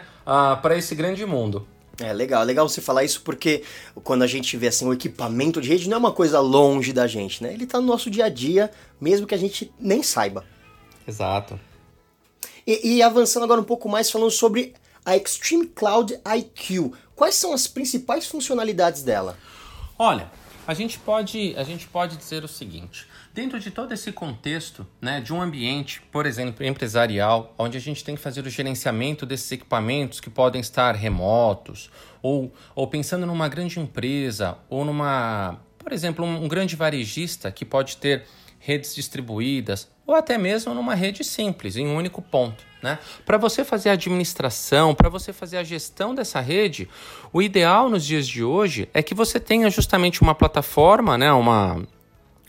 para 0.62 0.76
esse 0.76 0.96
grande 0.96 1.26
mundo. 1.26 1.68
É 2.00 2.14
legal, 2.14 2.44
é 2.44 2.46
legal 2.46 2.70
você 2.70 2.80
falar 2.80 3.04
isso 3.04 3.22
porque 3.22 3.64
quando 4.04 4.22
a 4.22 4.28
gente 4.28 4.56
vê 4.56 4.68
assim 4.68 4.86
o 4.88 4.94
equipamento 4.94 5.60
de 5.60 5.70
rede 5.70 5.90
não 5.90 5.96
é 5.96 6.00
uma 6.00 6.12
coisa 6.12 6.40
longe 6.40 6.94
da 6.94 7.08
gente, 7.08 7.42
né? 7.42 7.52
Ele 7.54 7.64
está 7.64 7.82
no 7.82 7.88
nosso 7.88 8.10
dia 8.10 8.26
a 8.26 8.30
dia, 8.30 8.72
mesmo 9.02 9.26
que 9.26 9.34
a 9.34 9.38
gente 9.38 9.72
nem 9.80 10.04
saiba. 10.04 10.46
Exato. 11.08 11.60
E, 12.66 12.98
e 12.98 13.02
avançando 13.02 13.44
agora 13.44 13.62
um 13.62 13.64
pouco 13.64 13.90
mais 13.90 14.12
falando 14.12 14.30
sobre 14.30 14.76
a 15.04 15.16
Extreme 15.16 15.68
Cloud 15.68 16.20
IQ. 16.38 16.92
Quais 17.16 17.34
são 17.34 17.54
as 17.54 17.66
principais 17.66 18.28
funcionalidades 18.28 19.02
dela? 19.02 19.38
Olha, 19.98 20.30
a 20.68 20.74
gente 20.74 21.00
pode, 21.00 21.56
a 21.58 21.64
gente 21.64 21.88
pode 21.88 22.18
dizer 22.18 22.44
o 22.44 22.48
seguinte: 22.48 23.08
dentro 23.38 23.60
de 23.60 23.70
todo 23.70 23.94
esse 23.94 24.12
contexto, 24.12 24.84
né, 25.00 25.22
de 25.22 25.32
um 25.32 25.40
ambiente, 25.40 26.02
por 26.12 26.26
exemplo, 26.26 26.66
empresarial, 26.66 27.54
onde 27.56 27.78
a 27.78 27.80
gente 27.80 28.04
tem 28.04 28.16
que 28.16 28.22
fazer 28.22 28.44
o 28.44 28.50
gerenciamento 28.50 29.28
desses 29.28 29.52
equipamentos 29.52 30.20
que 30.20 30.28
podem 30.28 30.60
estar 30.60 30.96
remotos, 30.96 31.92
ou, 32.20 32.52
ou 32.74 32.88
pensando 32.88 33.28
numa 33.28 33.48
grande 33.48 33.80
empresa, 33.80 34.58
ou 34.68 34.84
numa, 34.84 35.60
por 35.78 35.94
exemplo, 35.94 36.26
um, 36.26 36.46
um 36.46 36.48
grande 36.48 36.76
varejista 36.76 37.52
que 37.52 37.64
pode 37.64 37.98
ter 37.98 38.26
redes 38.60 38.96
distribuídas, 38.96 39.88
ou 40.08 40.16
até 40.16 40.36
mesmo 40.36 40.74
numa 40.74 40.96
rede 40.96 41.24
simples, 41.24 41.76
em 41.76 41.86
um 41.86 41.96
único 41.96 42.24
ponto. 42.24 42.66
Né? 42.82 42.98
Para 43.24 43.38
você 43.38 43.64
fazer 43.64 43.90
a 43.90 43.94
administração, 43.94 44.96
para 44.96 45.10
você 45.10 45.32
fazer 45.32 45.58
a 45.58 45.64
gestão 45.64 46.16
dessa 46.16 46.40
rede, 46.40 46.90
o 47.32 47.40
ideal 47.40 47.88
nos 47.88 48.04
dias 48.04 48.28
de 48.28 48.44
hoje 48.44 48.90
é 48.96 49.04
que 49.04 49.14
você 49.14 49.40
tenha 49.40 49.70
justamente 49.70 50.24
uma 50.24 50.34
plataforma, 50.34 51.20
né? 51.20 51.32
uma, 51.32 51.86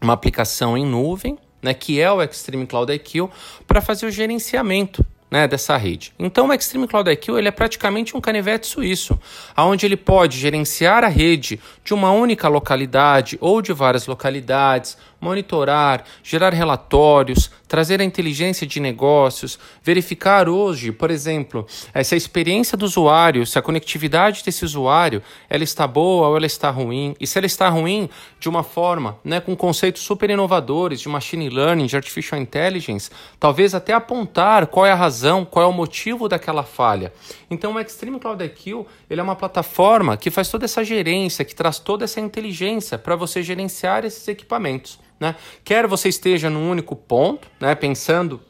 uma 0.00 0.12
aplicação 0.12 0.76
em 0.76 0.84
nuvem, 0.84 1.38
né? 1.62 1.74
que 1.74 2.00
é 2.00 2.10
o 2.10 2.22
Extreme 2.22 2.66
Cloud 2.66 2.92
IQ, 2.92 3.28
para 3.66 3.80
fazer 3.80 4.06
o 4.06 4.10
gerenciamento 4.10 5.04
né, 5.30 5.46
dessa 5.46 5.76
rede. 5.76 6.12
Então 6.18 6.48
o 6.48 6.52
Extreme 6.52 6.88
Cloud 6.88 7.10
IQ 7.10 7.32
ele 7.38 7.48
é 7.48 7.50
praticamente 7.50 8.16
um 8.16 8.20
canivete 8.20 8.66
suíço, 8.66 9.18
onde 9.56 9.84
ele 9.84 9.96
pode 9.96 10.38
gerenciar 10.38 11.04
a 11.04 11.08
rede 11.08 11.60
de 11.84 11.92
uma 11.92 12.10
única 12.10 12.48
localidade 12.48 13.36
ou 13.40 13.60
de 13.60 13.72
várias 13.72 14.06
localidades, 14.06 14.96
monitorar, 15.20 16.04
gerar 16.22 16.52
relatórios, 16.52 17.50
trazer 17.66 18.00
a 18.00 18.04
inteligência 18.04 18.66
de 18.66 18.80
negócios, 18.80 19.58
verificar 19.82 20.48
hoje, 20.48 20.90
por 20.92 21.10
exemplo, 21.10 21.66
se 22.02 22.14
a 22.14 22.16
experiência 22.16 22.78
do 22.78 22.84
usuário, 22.84 23.46
se 23.46 23.58
a 23.58 23.62
conectividade 23.62 24.42
desse 24.44 24.64
usuário, 24.64 25.22
ela 25.50 25.64
está 25.64 25.86
boa 25.86 26.28
ou 26.28 26.36
ela 26.36 26.46
está 26.46 26.70
ruim, 26.70 27.14
e 27.20 27.26
se 27.26 27.38
ela 27.38 27.46
está 27.46 27.68
ruim 27.68 28.08
de 28.40 28.48
uma 28.48 28.62
forma, 28.62 29.18
né, 29.22 29.40
com 29.40 29.54
conceitos 29.54 30.02
super 30.02 30.30
inovadores 30.30 31.00
de 31.00 31.08
machine 31.08 31.50
learning, 31.50 31.86
de 31.86 31.96
artificial 31.96 32.40
intelligence, 32.40 33.10
talvez 33.38 33.74
até 33.74 33.92
apontar 33.92 34.66
qual 34.68 34.86
é 34.86 34.92
a 34.92 34.94
razão, 34.94 35.44
qual 35.44 35.64
é 35.64 35.68
o 35.68 35.72
motivo 35.72 36.28
daquela 36.28 36.62
falha. 36.62 37.12
Então 37.50 37.74
o 37.74 37.80
Extreme 37.80 38.18
Cloud 38.18 38.42
IQ, 38.42 38.86
ele 39.10 39.20
é 39.20 39.24
uma 39.24 39.36
plataforma 39.36 40.16
que 40.16 40.30
faz 40.30 40.48
toda 40.48 40.64
essa 40.64 40.84
gerência, 40.84 41.44
que 41.44 41.54
traz 41.54 41.78
toda 41.78 42.04
essa 42.04 42.20
inteligência 42.20 42.96
para 42.98 43.16
você 43.16 43.42
gerenciar 43.42 44.04
esses 44.04 44.26
equipamentos. 44.28 44.98
Né? 45.18 45.34
Quer 45.64 45.86
você 45.86 46.08
esteja 46.08 46.48
num 46.48 46.70
único 46.70 46.94
ponto, 46.94 47.48
né, 47.60 47.74
pensando 47.74 48.40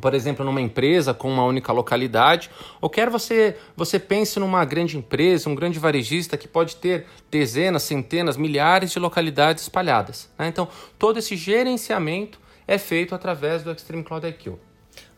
por 0.00 0.12
exemplo, 0.12 0.44
numa 0.44 0.60
empresa 0.60 1.14
com 1.14 1.30
uma 1.30 1.44
única 1.44 1.72
localidade, 1.72 2.50
ou 2.80 2.90
quer 2.90 3.08
você 3.08 3.56
você 3.76 3.98
pense 3.98 4.40
numa 4.40 4.64
grande 4.64 4.98
empresa, 4.98 5.48
um 5.48 5.54
grande 5.54 5.78
varejista 5.78 6.36
que 6.36 6.48
pode 6.48 6.76
ter 6.76 7.06
dezenas, 7.30 7.84
centenas, 7.84 8.36
milhares 8.36 8.90
de 8.90 8.98
localidades 8.98 9.62
espalhadas. 9.62 10.28
Né? 10.38 10.48
Então, 10.48 10.68
todo 10.98 11.18
esse 11.18 11.36
gerenciamento 11.36 12.40
é 12.66 12.78
feito 12.78 13.14
através 13.14 13.62
do 13.62 13.70
Extreme 13.70 14.02
Cloud 14.02 14.26
IQ. 14.26 14.54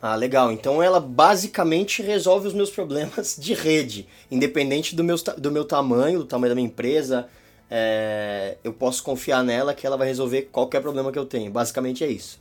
Ah, 0.01 0.15
legal. 0.15 0.53
Então 0.53 0.83
ela 0.83 1.01
basicamente 1.01 2.03
resolve 2.03 2.47
os 2.47 2.55
meus 2.55 2.71
problemas 2.71 3.37
de 3.41 3.55
rede, 3.55 4.07
independente 4.31 4.95
do 4.95 5.03
meu, 5.03 5.17
do 5.39 5.51
meu 5.51 5.65
tamanho, 5.65 6.19
do 6.21 6.25
tamanho 6.27 6.51
da 6.51 6.55
minha 6.55 6.67
empresa, 6.69 7.29
é, 7.71 8.57
eu 8.63 8.73
posso 8.73 9.03
confiar 9.03 9.43
nela 9.43 9.75
que 9.75 9.87
ela 9.87 9.97
vai 9.97 10.07
resolver 10.07 10.43
qualquer 10.53 10.81
problema 10.81 11.11
que 11.11 11.19
eu 11.19 11.27
tenho. 11.27 11.51
Basicamente 11.51 12.05
é 12.05 12.09
isso. 12.09 12.41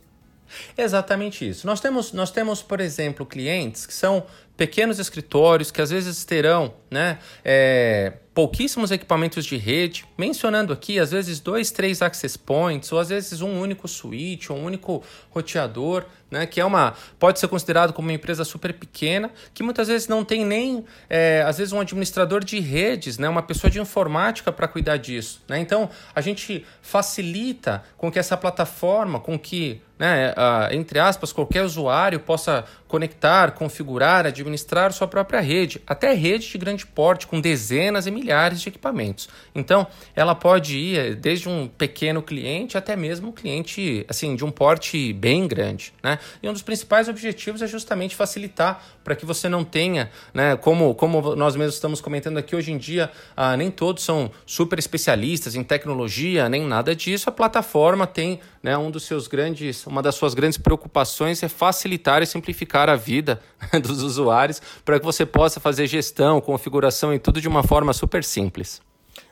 Exatamente 0.76 1.48
isso. 1.48 1.66
Nós 1.66 1.80
temos, 1.80 2.12
nós 2.12 2.30
temos, 2.30 2.62
por 2.62 2.80
exemplo, 2.80 3.26
clientes 3.26 3.86
que 3.86 3.94
são 3.94 4.24
pequenos 4.56 4.98
escritórios 4.98 5.70
que 5.70 5.82
às 5.82 5.90
vezes 5.90 6.24
terão 6.24 6.74
né, 6.90 7.18
é, 7.44 8.14
pouquíssimos 8.34 8.90
equipamentos 8.90 9.44
de 9.44 9.56
rede, 9.56 10.04
mencionando 10.16 10.72
aqui 10.72 10.98
às 10.98 11.10
vezes 11.10 11.40
dois, 11.40 11.70
três 11.70 12.00
access 12.02 12.38
points, 12.38 12.90
ou 12.92 12.98
às 12.98 13.08
vezes 13.08 13.40
um 13.40 13.60
único 13.60 13.88
switch, 13.88 14.50
um 14.50 14.62
único 14.62 15.02
roteador, 15.30 16.04
né, 16.30 16.46
que 16.46 16.60
é 16.60 16.64
uma 16.64 16.94
pode 17.18 17.38
ser 17.38 17.48
considerado 17.48 17.92
como 17.92 18.08
uma 18.08 18.14
empresa 18.14 18.44
super 18.44 18.72
pequena, 18.72 19.30
que 19.54 19.62
muitas 19.62 19.88
vezes 19.88 20.08
não 20.08 20.24
tem 20.24 20.44
nem 20.44 20.84
é, 21.08 21.42
às 21.46 21.58
vezes 21.58 21.72
um 21.72 21.80
administrador 21.80 22.44
de 22.44 22.58
redes, 22.60 23.18
né, 23.18 23.28
uma 23.28 23.42
pessoa 23.42 23.70
de 23.70 23.80
informática 23.80 24.52
para 24.52 24.68
cuidar 24.68 24.96
disso. 24.96 25.42
Né? 25.48 25.58
Então 25.58 25.88
a 26.14 26.20
gente 26.20 26.64
facilita 26.82 27.82
com 27.96 28.10
que 28.10 28.18
essa 28.18 28.36
plataforma, 28.36 29.20
com 29.20 29.38
que 29.38 29.80
né, 29.98 30.32
uh, 30.32 30.74
entre 30.74 30.98
aspas, 30.98 31.32
qualquer 31.32 31.62
usuário 31.62 32.20
possa 32.20 32.64
conectar, 32.86 33.52
configurar, 33.52 34.26
administrar 34.26 34.45
sua 34.92 35.06
própria 35.06 35.40
rede, 35.40 35.80
até 35.86 36.12
rede 36.12 36.48
de 36.48 36.58
grande 36.58 36.86
porte, 36.86 37.26
com 37.26 37.40
dezenas 37.40 38.06
e 38.06 38.10
milhares 38.10 38.60
de 38.60 38.68
equipamentos. 38.68 39.28
Então, 39.54 39.86
ela 40.14 40.34
pode 40.34 40.76
ir 40.76 41.16
desde 41.16 41.48
um 41.48 41.66
pequeno 41.68 42.22
cliente 42.22 42.78
até 42.78 42.94
mesmo 42.96 43.28
um 43.28 43.32
cliente 43.32 44.04
assim 44.08 44.36
de 44.36 44.44
um 44.44 44.50
porte 44.50 45.12
bem 45.12 45.46
grande. 45.48 45.92
Né? 46.02 46.18
E 46.42 46.48
um 46.48 46.52
dos 46.52 46.62
principais 46.62 47.08
objetivos 47.08 47.62
é 47.62 47.66
justamente 47.66 48.14
facilitar 48.14 48.82
para 49.02 49.14
que 49.14 49.24
você 49.24 49.48
não 49.48 49.64
tenha, 49.64 50.10
né, 50.34 50.56
como, 50.56 50.94
como 50.94 51.36
nós 51.36 51.54
mesmos 51.54 51.74
estamos 51.76 52.00
comentando 52.00 52.38
aqui 52.38 52.56
hoje 52.56 52.72
em 52.72 52.78
dia, 52.78 53.10
uh, 53.36 53.56
nem 53.56 53.70
todos 53.70 54.02
são 54.02 54.30
super 54.44 54.78
especialistas 54.78 55.54
em 55.54 55.62
tecnologia, 55.62 56.48
nem 56.48 56.62
nada 56.62 56.94
disso. 56.94 57.28
A 57.28 57.32
plataforma 57.32 58.06
tem 58.06 58.40
né, 58.62 58.76
um 58.76 58.90
dos 58.90 59.04
seus 59.04 59.28
grandes, 59.28 59.86
uma 59.86 60.02
das 60.02 60.16
suas 60.16 60.34
grandes 60.34 60.58
preocupações 60.58 61.40
é 61.42 61.48
facilitar 61.48 62.20
e 62.20 62.26
simplificar 62.26 62.88
a 62.88 62.96
vida 62.96 63.40
dos 63.80 64.02
usuários 64.02 64.35
para 64.84 64.98
que 64.98 65.04
você 65.04 65.24
possa 65.24 65.60
fazer 65.60 65.86
gestão, 65.86 66.40
configuração 66.40 67.12
e 67.14 67.18
tudo 67.18 67.40
de 67.40 67.48
uma 67.48 67.62
forma 67.62 67.92
super 67.92 68.22
simples. 68.24 68.80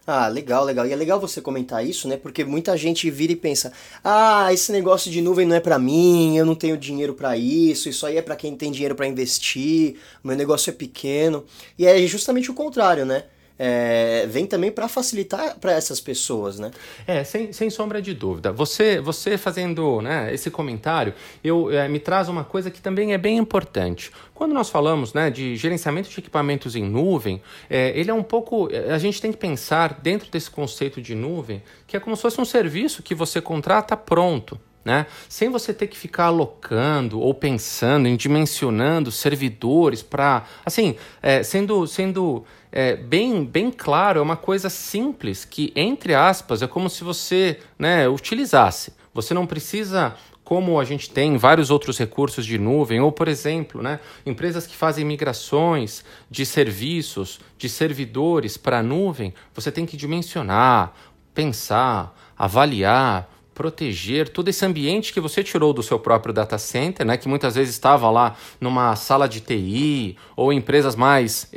Ah, 0.07 0.29
legal, 0.29 0.65
legal. 0.65 0.87
E 0.87 0.93
é 0.93 0.97
legal 0.97 1.19
você 1.19 1.41
comentar 1.41 1.85
isso, 1.85 2.07
né? 2.07 2.19
Porque 2.19 2.45
muita 2.45 2.77
gente 2.77 3.11
vira 3.11 3.33
e 3.33 3.37
pensa: 3.37 3.73
"Ah, 4.03 4.53
esse 4.53 4.71
negócio 4.71 5.11
de 5.11 5.23
nuvem 5.23 5.47
não 5.47 5.57
é 5.57 5.61
para 5.61 5.79
mim, 5.79 6.37
eu 6.37 6.45
não 6.45 6.55
tenho 6.55 6.77
dinheiro 6.77 7.15
para 7.15 7.37
isso, 7.39 7.89
isso 7.89 8.05
aí 8.05 8.19
é 8.19 8.23
para 8.23 8.37
quem 8.37 8.55
tem 8.55 8.71
dinheiro 8.71 8.95
para 8.95 9.07
investir, 9.07 9.97
meu 10.23 10.37
negócio 10.37 10.69
é 10.71 10.75
pequeno". 10.75 11.45
E 11.79 11.87
é 11.87 12.07
justamente 12.07 12.51
o 12.51 12.55
contrário, 12.55 13.07
né? 13.07 13.25
É, 13.59 14.27
vem 14.29 14.47
também 14.47 14.71
para 14.71 14.89
facilitar 14.89 15.59
para 15.59 15.73
essas 15.73 16.01
pessoas, 16.01 16.59
né? 16.59 16.71
É, 17.07 17.23
sem, 17.23 17.53
sem 17.53 17.71
sombra 17.71 18.03
de 18.03 18.13
dúvida. 18.13 18.53
Você, 18.53 19.01
você 19.01 19.39
fazendo 19.39 20.01
né, 20.01 20.33
esse 20.35 20.51
comentário, 20.51 21.15
eu 21.43 21.71
é, 21.71 21.89
me 21.89 21.99
traz 21.99 22.29
uma 22.29 22.45
coisa 22.45 22.71
que 22.71 22.81
também 22.81 23.13
é 23.13 23.19
bem 23.19 23.37
importante. 23.37 24.11
Quando 24.35 24.53
nós 24.53 24.69
falamos 24.69 25.15
né, 25.15 25.31
de 25.31 25.57
gerenciamento 25.57 26.09
de 26.09 26.19
equipamentos 26.19 26.75
em 26.75 26.85
nuvem, 26.85 27.41
é, 27.71 27.99
ele 27.99 28.11
é 28.11 28.15
um 28.15 28.23
pouco. 28.23 28.69
A 28.93 28.99
gente 28.99 29.21
tem 29.21 29.31
que 29.31 29.39
pensar 29.39 30.01
dentro 30.03 30.31
desse 30.31 30.51
conceito 30.51 31.01
de 31.01 31.15
nuvem 31.15 31.63
que 31.87 31.97
é 31.97 32.01
como 32.01 32.17
se 32.17 32.23
fosse 32.23 32.41
um 32.41 32.45
serviço 32.45 33.03
que 33.03 33.15
você 33.15 33.41
contrata 33.41 33.97
pronto. 33.97 34.59
Né? 34.85 35.07
Sem 35.31 35.49
você 35.49 35.73
ter 35.73 35.87
que 35.87 35.97
ficar 35.97 36.27
alocando 36.27 37.19
ou 37.19 37.33
pensando 37.33 38.07
em 38.07 38.17
dimensionando 38.17 39.11
servidores 39.11 40.03
para, 40.03 40.45
assim, 40.65 40.97
é, 41.23 41.43
sendo, 41.43 41.87
sendo 41.87 42.45
é, 42.71 42.95
bem, 42.95 43.47
bem 43.47 43.71
claro, 43.71 44.19
é 44.19 44.23
uma 44.23 44.37
coisa 44.37 44.69
simples 44.69 45.45
que, 45.45 45.73
entre 45.75 46.15
aspas, 46.15 46.61
é 46.61 46.67
como 46.67 46.91
se 46.91 47.03
você 47.03 47.61
né, 47.79 48.07
utilizasse. 48.07 48.93
Você 49.15 49.33
não 49.33 49.47
precisa 49.47 50.15
como 50.45 50.79
a 50.79 50.85
gente 50.85 51.09
tem 51.09 51.39
vários 51.39 51.71
outros 51.71 51.97
recursos 51.99 52.45
de 52.45 52.59
nuvem, 52.59 53.01
ou, 53.01 53.11
por 53.11 53.29
exemplo, 53.29 53.83
né, 53.83 53.99
empresas 54.27 54.67
que 54.67 54.77
fazem 54.77 55.05
migrações 55.05 56.05
de 56.31 56.45
serviços, 56.45 57.41
de 57.57 57.69
servidores 57.69 58.59
para 58.59 58.81
a 58.81 58.83
nuvem, 58.83 59.33
você 59.55 59.73
tem 59.73 59.87
que 59.87 59.97
dimensionar, 59.97 60.93
pensar, 61.33 62.15
avaliar, 62.37 63.31
proteger 63.55 64.29
todo 64.29 64.49
esse 64.49 64.65
ambiente 64.65 65.13
que 65.13 65.21
você 65.21 65.43
tirou 65.43 65.73
do 65.73 65.83
seu 65.83 65.99
próprio 65.99 66.35
data 66.35 66.59
center, 66.59 67.07
né, 67.07 67.17
que 67.17 67.29
muitas 67.29 67.55
vezes 67.55 67.75
estava 67.75 68.11
lá 68.11 68.37
numa 68.61 68.97
sala 68.97 69.29
de 69.29 69.41
TI 69.41 70.17
ou 70.37 70.53
empresas 70.53 70.97
mais 70.97 71.49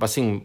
assim 0.00 0.42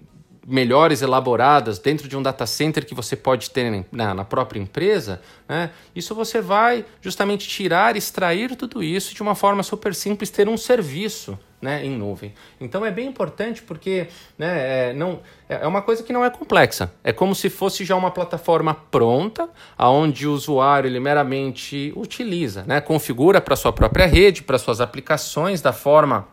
melhores 0.50 1.02
elaboradas 1.02 1.78
dentro 1.78 2.08
de 2.08 2.18
um 2.18 2.24
data 2.24 2.46
center 2.46 2.86
que 2.86 2.96
você 2.96 3.16
pode 3.16 3.52
ter 3.52 3.86
na, 3.92 4.14
na 4.14 4.26
própria 4.26 4.60
empresa, 4.60 5.22
né? 5.48 5.70
isso 5.96 6.16
você 6.16 6.42
vai 6.42 6.84
justamente 7.02 7.48
tirar, 7.48 7.96
extrair 7.96 8.56
tudo 8.56 8.84
isso 8.84 9.14
de 9.14 9.22
uma 9.22 9.36
forma 9.36 9.62
super 9.62 9.94
simples, 9.94 10.30
ter 10.30 10.50
um 10.50 10.58
serviço 10.58 11.38
né, 11.62 11.86
em 11.86 11.92
nuvem. 11.92 12.34
Então 12.60 12.86
é 12.86 12.92
bem 12.92 13.08
importante 13.08 13.62
porque 13.62 14.08
né, 14.38 14.90
é, 14.90 14.94
não, 14.94 15.20
é, 15.48 15.64
é 15.64 15.68
uma 15.68 15.82
coisa 15.82 16.02
que 16.02 16.14
não 16.14 16.24
é 16.24 16.30
complexa. 16.30 16.92
É 17.04 17.12
como 17.12 17.36
se 17.36 17.50
fosse 17.50 17.86
já 17.86 17.96
uma 17.96 18.12
plataforma 18.12 18.74
pronta, 18.74 19.50
aonde 19.78 20.28
o 20.28 20.34
usuário 20.34 20.88
ele 20.88 21.00
meramente 21.00 21.94
utiliza, 21.96 22.64
né, 22.64 22.82
configura 22.82 23.40
para 23.42 23.56
sua 23.56 23.74
própria 23.74 24.06
rede, 24.06 24.42
para 24.42 24.58
suas 24.58 24.82
aplicações 24.82 25.62
da 25.62 25.74
forma 25.74 26.28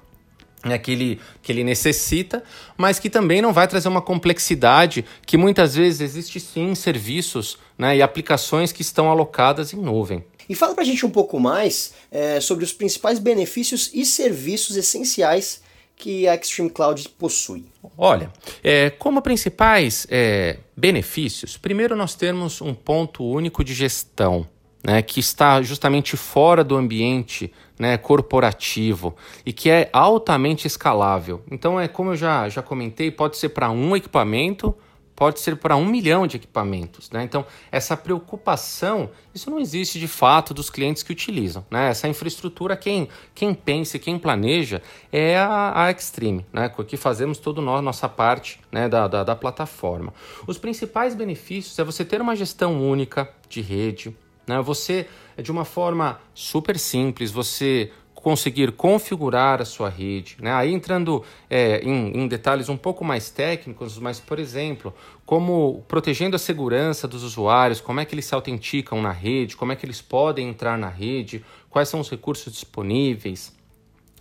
né, 0.67 0.79
que, 0.79 0.93
ele, 0.93 1.21
que 1.43 1.53
ele 1.53 1.65
necessita, 1.65 2.43
mas 2.77 2.99
que 2.99 3.09
também 3.09 3.41
não 3.41 3.53
vai 3.53 3.67
trazer 3.67 3.89
uma 3.89 4.03
complexidade 4.03 5.05
que 5.25 5.37
muitas 5.37 5.75
vezes 5.75 6.01
existe 6.01 6.41
sim 6.41 6.71
em 6.71 6.75
serviços 6.75 7.59
né, 7.79 7.97
e 7.97 8.03
aplicações 8.03 8.73
que 8.73 8.83
estão 8.83 9.11
alocadas 9.11 9.73
em 9.73 9.79
nuvem. 9.79 10.25
E 10.49 10.55
fala 10.55 10.75
para 10.75 10.83
a 10.83 10.87
gente 10.87 11.05
um 11.05 11.11
pouco 11.11 11.41
mais 11.41 11.95
é, 12.11 12.41
sobre 12.41 12.65
os 12.65 12.73
principais 12.73 13.19
benefícios 13.19 13.91
e 13.93 14.05
serviços 14.05 14.77
essenciais 14.77 15.61
que 15.97 16.29
a 16.29 16.35
Extreme 16.35 16.71
Cloud 16.71 17.09
possui. 17.19 17.65
Olha, 17.97 18.31
é, 18.63 18.91
como 18.91 19.23
principais 19.23 20.07
é, 20.11 20.59
benefícios, 20.77 21.57
primeiro 21.57 21.97
nós 21.97 22.15
temos 22.15 22.61
um 22.61 22.75
ponto 22.75 23.25
único 23.25 23.65
de 23.65 23.73
gestão 23.73 24.47
né, 24.87 25.03
que 25.03 25.19
está 25.19 25.61
justamente 25.63 26.17
fora 26.17 26.63
do 26.63 26.77
ambiente 26.77 27.53
né, 27.77 27.99
corporativo 27.99 29.17
e 29.45 29.53
que 29.53 29.69
é 29.69 29.91
altamente 29.93 30.69
escalável. 30.69 31.43
Então, 31.51 31.79
é 31.81 31.89
como 31.89 32.13
eu 32.13 32.17
já, 32.17 32.49
já 32.49 32.63
comentei, 32.63 33.11
pode 33.11 33.37
ser 33.37 33.49
para 33.49 33.69
um 33.69 33.97
equipamento, 33.97 34.73
pode 35.17 35.41
ser 35.41 35.57
para 35.57 35.75
um 35.75 35.85
milhão 35.85 36.25
de 36.25 36.37
equipamentos. 36.37 37.11
Né? 37.11 37.25
Então, 37.25 37.45
essa 37.73 37.97
preocupação, 37.97 39.11
isso 39.35 39.51
não 39.51 39.59
existe 39.59 39.99
de 39.99 40.07
fato 40.07 40.55
dos 40.55 40.71
clientes 40.71 41.03
que 41.03 41.11
utilizam. 41.11 41.67
Né? 41.69 41.89
Essa 41.89 42.07
infraestrutura, 42.07 42.77
quem, 42.77 43.09
quem 43.35 43.55
pensa 43.55 43.97
e 43.97 44.01
quem 44.01 44.21
planeja 44.21 44.81
é 45.11 45.37
a, 45.37 45.87
a 45.87 45.91
Extreme, 45.91 46.47
né? 46.53 46.73
que 46.87 46.97
fazemos 46.97 47.39
toda 47.39 47.61
a 47.61 47.83
nossa 47.83 48.09
parte 48.09 48.61
né, 48.71 48.89
da, 48.89 49.09
da, 49.09 49.25
da 49.25 49.35
plataforma. 49.35 50.15
Os 50.47 50.59
principais 50.59 51.13
benefícios 51.13 51.77
é 51.77 51.83
você 51.83 52.05
ter 52.05 52.21
uma 52.21 52.37
gestão 52.37 52.89
única 52.89 53.29
de 53.49 53.61
rede, 53.61 54.15
né? 54.47 54.61
Você, 54.63 55.07
de 55.41 55.51
uma 55.51 55.65
forma 55.65 56.21
super 56.35 56.79
simples, 56.79 57.31
você 57.31 57.91
conseguir 58.15 58.73
configurar 58.73 59.63
a 59.63 59.65
sua 59.65 59.89
rede. 59.89 60.37
Né? 60.41 60.53
Aí 60.53 60.73
entrando 60.73 61.23
é, 61.49 61.81
em, 61.85 62.23
em, 62.23 62.27
detalhes 62.27 62.69
um 62.69 62.77
pouco 62.77 63.05
mais 63.05 63.31
técnicos, 63.31 63.99
mas, 64.01 64.19
por 64.19 64.41
exemplo, 64.41 64.93
como 65.25 65.85
protegendo 65.87 66.35
a 66.35 66.39
segurança 66.39 67.07
dos 67.07 67.23
usuários, 67.23 67.81
como 67.81 68.01
é 68.01 68.05
que 68.05 68.17
eles 68.17 68.25
se 68.25 68.35
autenticam 68.35 69.01
na 69.01 69.13
rede, 69.13 69.57
como 69.57 69.71
é 69.71 69.77
que 69.77 69.87
eles 69.87 70.03
podem 70.03 70.49
entrar 70.49 70.77
na 70.77 70.89
rede, 70.89 71.45
quais 71.71 71.89
são 71.89 72.01
os 72.01 72.11
recursos 72.11 72.53
disponíveis 72.53 73.56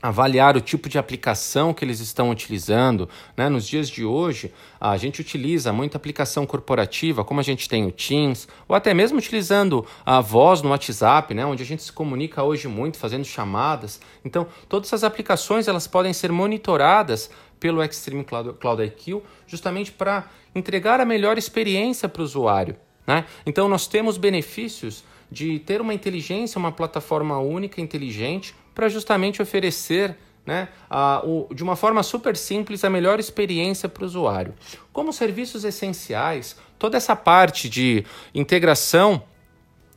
avaliar 0.07 0.55
o 0.55 0.61
tipo 0.61 0.87
de 0.87 0.97
aplicação 0.97 1.73
que 1.73 1.83
eles 1.83 1.99
estão 1.99 2.29
utilizando. 2.29 3.09
Né? 3.35 3.49
Nos 3.49 3.67
dias 3.67 3.89
de 3.89 4.05
hoje, 4.05 4.53
a 4.79 4.95
gente 4.97 5.19
utiliza 5.19 5.73
muita 5.73 5.97
aplicação 5.97 6.45
corporativa, 6.45 7.23
como 7.23 7.39
a 7.39 7.43
gente 7.43 7.67
tem 7.67 7.85
o 7.85 7.91
Teams, 7.91 8.47
ou 8.67 8.75
até 8.75 8.93
mesmo 8.93 9.17
utilizando 9.17 9.85
a 10.05 10.21
voz 10.21 10.61
no 10.61 10.69
WhatsApp, 10.69 11.33
né? 11.33 11.45
onde 11.45 11.63
a 11.63 11.65
gente 11.65 11.81
se 11.81 11.91
comunica 11.91 12.43
hoje 12.43 12.67
muito, 12.67 12.97
fazendo 12.97 13.25
chamadas. 13.25 13.99
Então, 14.23 14.47
todas 14.69 14.89
essas 14.89 15.03
aplicações 15.03 15.67
elas 15.67 15.87
podem 15.87 16.13
ser 16.13 16.31
monitoradas 16.31 17.29
pelo 17.59 17.83
Extreme 17.83 18.23
Cloud, 18.23 18.53
Cloud 18.59 18.83
IQ, 18.83 19.21
justamente 19.47 19.91
para 19.91 20.29
entregar 20.53 20.99
a 20.99 21.05
melhor 21.05 21.37
experiência 21.37 22.07
para 22.07 22.21
o 22.21 22.25
usuário. 22.25 22.75
Né? 23.07 23.25
Então, 23.45 23.67
nós 23.67 23.87
temos 23.87 24.17
benefícios 24.17 25.03
de 25.31 25.59
ter 25.59 25.81
uma 25.81 25.93
inteligência, 25.93 26.59
uma 26.59 26.71
plataforma 26.71 27.39
única, 27.39 27.81
inteligente, 27.81 28.53
para 28.75 28.89
justamente 28.89 29.41
oferecer 29.41 30.15
né, 30.45 30.67
a, 30.87 31.23
o, 31.25 31.47
de 31.53 31.63
uma 31.63 31.75
forma 31.75 32.03
super 32.03 32.37
simples 32.37 32.83
a 32.83 32.89
melhor 32.89 33.19
experiência 33.19 33.89
para 33.89 34.03
o 34.03 34.05
usuário. 34.05 34.53
Como 34.93 35.11
serviços 35.11 35.63
essenciais, 35.63 36.55
toda 36.77 36.97
essa 36.97 37.15
parte 37.15 37.67
de 37.67 38.05
integração 38.33 39.23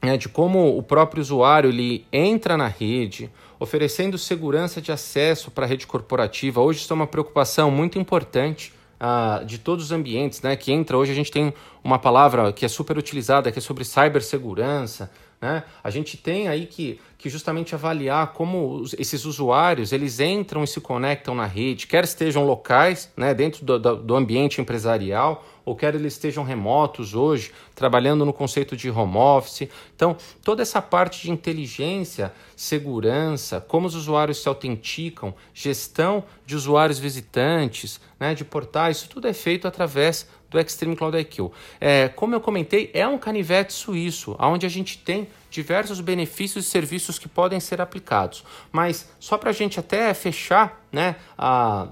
né, 0.02 0.16
de 0.16 0.28
como 0.28 0.78
o 0.78 0.82
próprio 0.82 1.20
usuário 1.20 1.70
ele 1.70 2.06
entra 2.12 2.56
na 2.56 2.68
rede, 2.68 3.30
oferecendo 3.58 4.16
segurança 4.16 4.80
de 4.80 4.92
acesso 4.92 5.50
para 5.50 5.64
a 5.64 5.68
rede 5.68 5.87
corporativa. 5.87 6.61
Hoje 6.61 6.80
isso 6.80 6.92
é 6.92 6.97
uma 6.97 7.06
preocupação 7.06 7.70
muito 7.70 7.99
importante 7.99 8.73
uh, 9.00 9.44
de 9.44 9.58
todos 9.58 9.87
os 9.87 9.92
ambientes, 9.92 10.40
né? 10.40 10.54
Que 10.56 10.73
entra 10.73 10.97
hoje 10.97 11.12
a 11.12 11.14
gente 11.14 11.30
tem 11.30 11.52
uma 11.82 11.99
palavra 11.99 12.52
que 12.52 12.64
é 12.64 12.68
super 12.68 12.97
utilizada, 12.97 13.50
que 13.50 13.58
é 13.58 13.62
sobre 13.62 13.85
cibersegurança. 13.85 15.11
Né? 15.40 15.62
A 15.85 15.90
gente 15.90 16.16
tem 16.16 16.49
aí 16.49 16.66
que, 16.66 17.00
que 17.16 17.30
justamente 17.30 17.75
avaliar 17.75 18.33
como 18.33 18.75
os, 18.75 18.92
esses 18.99 19.25
usuários 19.25 19.92
eles 19.92 20.18
entram 20.18 20.64
e 20.64 20.66
se 20.66 20.80
conectam 20.80 21.33
na 21.33 21.47
rede, 21.47 21.87
quer 21.87 22.02
estejam 22.02 22.45
locais, 22.45 23.12
né, 23.16 23.33
dentro 23.33 23.64
do, 23.64 23.78
do, 23.78 23.97
do 23.97 24.16
ambiente 24.16 24.61
empresarial, 24.61 25.45
ou 25.64 25.76
quer 25.76 25.95
eles 25.95 26.14
estejam 26.14 26.42
remotos 26.42 27.14
hoje, 27.14 27.52
trabalhando 27.75 28.25
no 28.25 28.33
conceito 28.33 28.75
de 28.75 28.90
home 28.90 29.18
office. 29.18 29.68
Então, 29.95 30.16
toda 30.42 30.62
essa 30.62 30.80
parte 30.80 31.23
de 31.23 31.30
inteligência, 31.30 32.33
segurança, 32.57 33.61
como 33.61 33.87
os 33.87 33.95
usuários 33.95 34.42
se 34.42 34.49
autenticam, 34.49 35.35
gestão 35.52 36.25
de 36.47 36.57
usuários 36.57 36.99
visitantes, 36.99 38.00
né, 38.18 38.35
de 38.35 38.45
portais, 38.45 38.97
isso 38.97 39.11
tudo 39.11 39.28
é 39.28 39.35
feito 39.35 39.68
através 39.68 40.26
do 40.50 40.59
Extreme 40.59 40.97
Cloud 40.97 41.17
IQ. 41.17 41.50
É, 41.81 42.09
como 42.09 42.35
eu 42.35 42.40
comentei, 42.40 42.90
é 42.95 43.07
um 43.07 43.19
canivete 43.19 43.73
suíço, 43.73 44.37
onde 44.38 44.64
a 44.64 44.69
gente 44.69 44.99
tem 44.99 45.28
diversos 45.50 46.00
benefícios 46.00 46.67
e 46.67 46.69
serviços 46.69 47.19
que 47.19 47.28
podem 47.28 47.61
ser 47.61 47.81
aplicados. 47.81 48.45
Mas 48.73 49.09
só 49.19 49.37
para 49.37 49.50
a 49.50 49.52
gente 49.52 49.78
até 49.81 50.12
fechar 50.14 50.85
né, 50.93 51.17
a, 51.37 51.88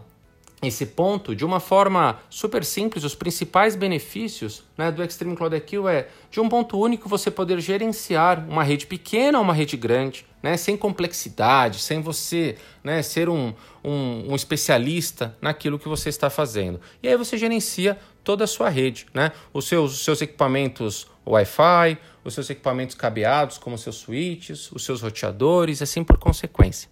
esse 0.63 0.87
ponto 0.87 1.35
de 1.35 1.45
uma 1.45 1.61
forma 1.61 2.19
super 2.31 2.65
simples, 2.65 3.05
os 3.05 3.15
principais 3.15 3.77
benefícios 3.77 4.65
né, 4.77 4.91
do 4.91 5.03
Extreme 5.03 5.37
Cloud 5.37 5.55
IQ 5.55 5.89
é 5.89 6.09
de 6.31 6.41
um 6.41 6.49
ponto 6.49 6.79
único 6.79 7.09
você 7.09 7.31
poder 7.31 7.61
gerenciar 7.61 8.45
uma 8.49 8.63
rede 8.63 8.87
pequena 8.87 9.39
ou 9.39 9.45
uma 9.45 9.53
rede 9.53 9.77
grande, 9.77 10.27
né, 10.43 10.57
sem 10.57 10.77
complexidade, 10.77 11.81
sem 11.81 12.01
você 12.01 12.57
né, 12.83 13.03
ser 13.03 13.29
um, 13.29 13.53
um, 13.85 14.33
um 14.33 14.35
especialista 14.35 15.37
naquilo 15.41 15.79
que 15.79 15.89
você 15.89 16.09
está 16.09 16.31
fazendo. 16.31 16.81
E 17.03 17.09
aí 17.09 17.17
você 17.17 17.37
gerencia 17.37 17.99
toda 18.26 18.42
a 18.42 18.47
sua 18.49 18.68
rede, 18.68 19.06
né? 19.14 19.30
Os 19.52 19.68
seus, 19.68 19.95
os 19.95 20.04
seus 20.04 20.21
equipamentos 20.21 21.06
Wi-Fi, 21.25 21.97
os 22.25 22.35
seus 22.35 22.50
equipamentos 22.50 22.97
cabeados, 22.97 23.56
como 23.56 23.76
os 23.76 23.83
seus 23.83 23.97
switches, 23.97 24.71
os 24.73 24.85
seus 24.85 25.00
roteadores, 25.00 25.80
assim 25.80 26.02
por 26.02 26.18
consequência. 26.18 26.90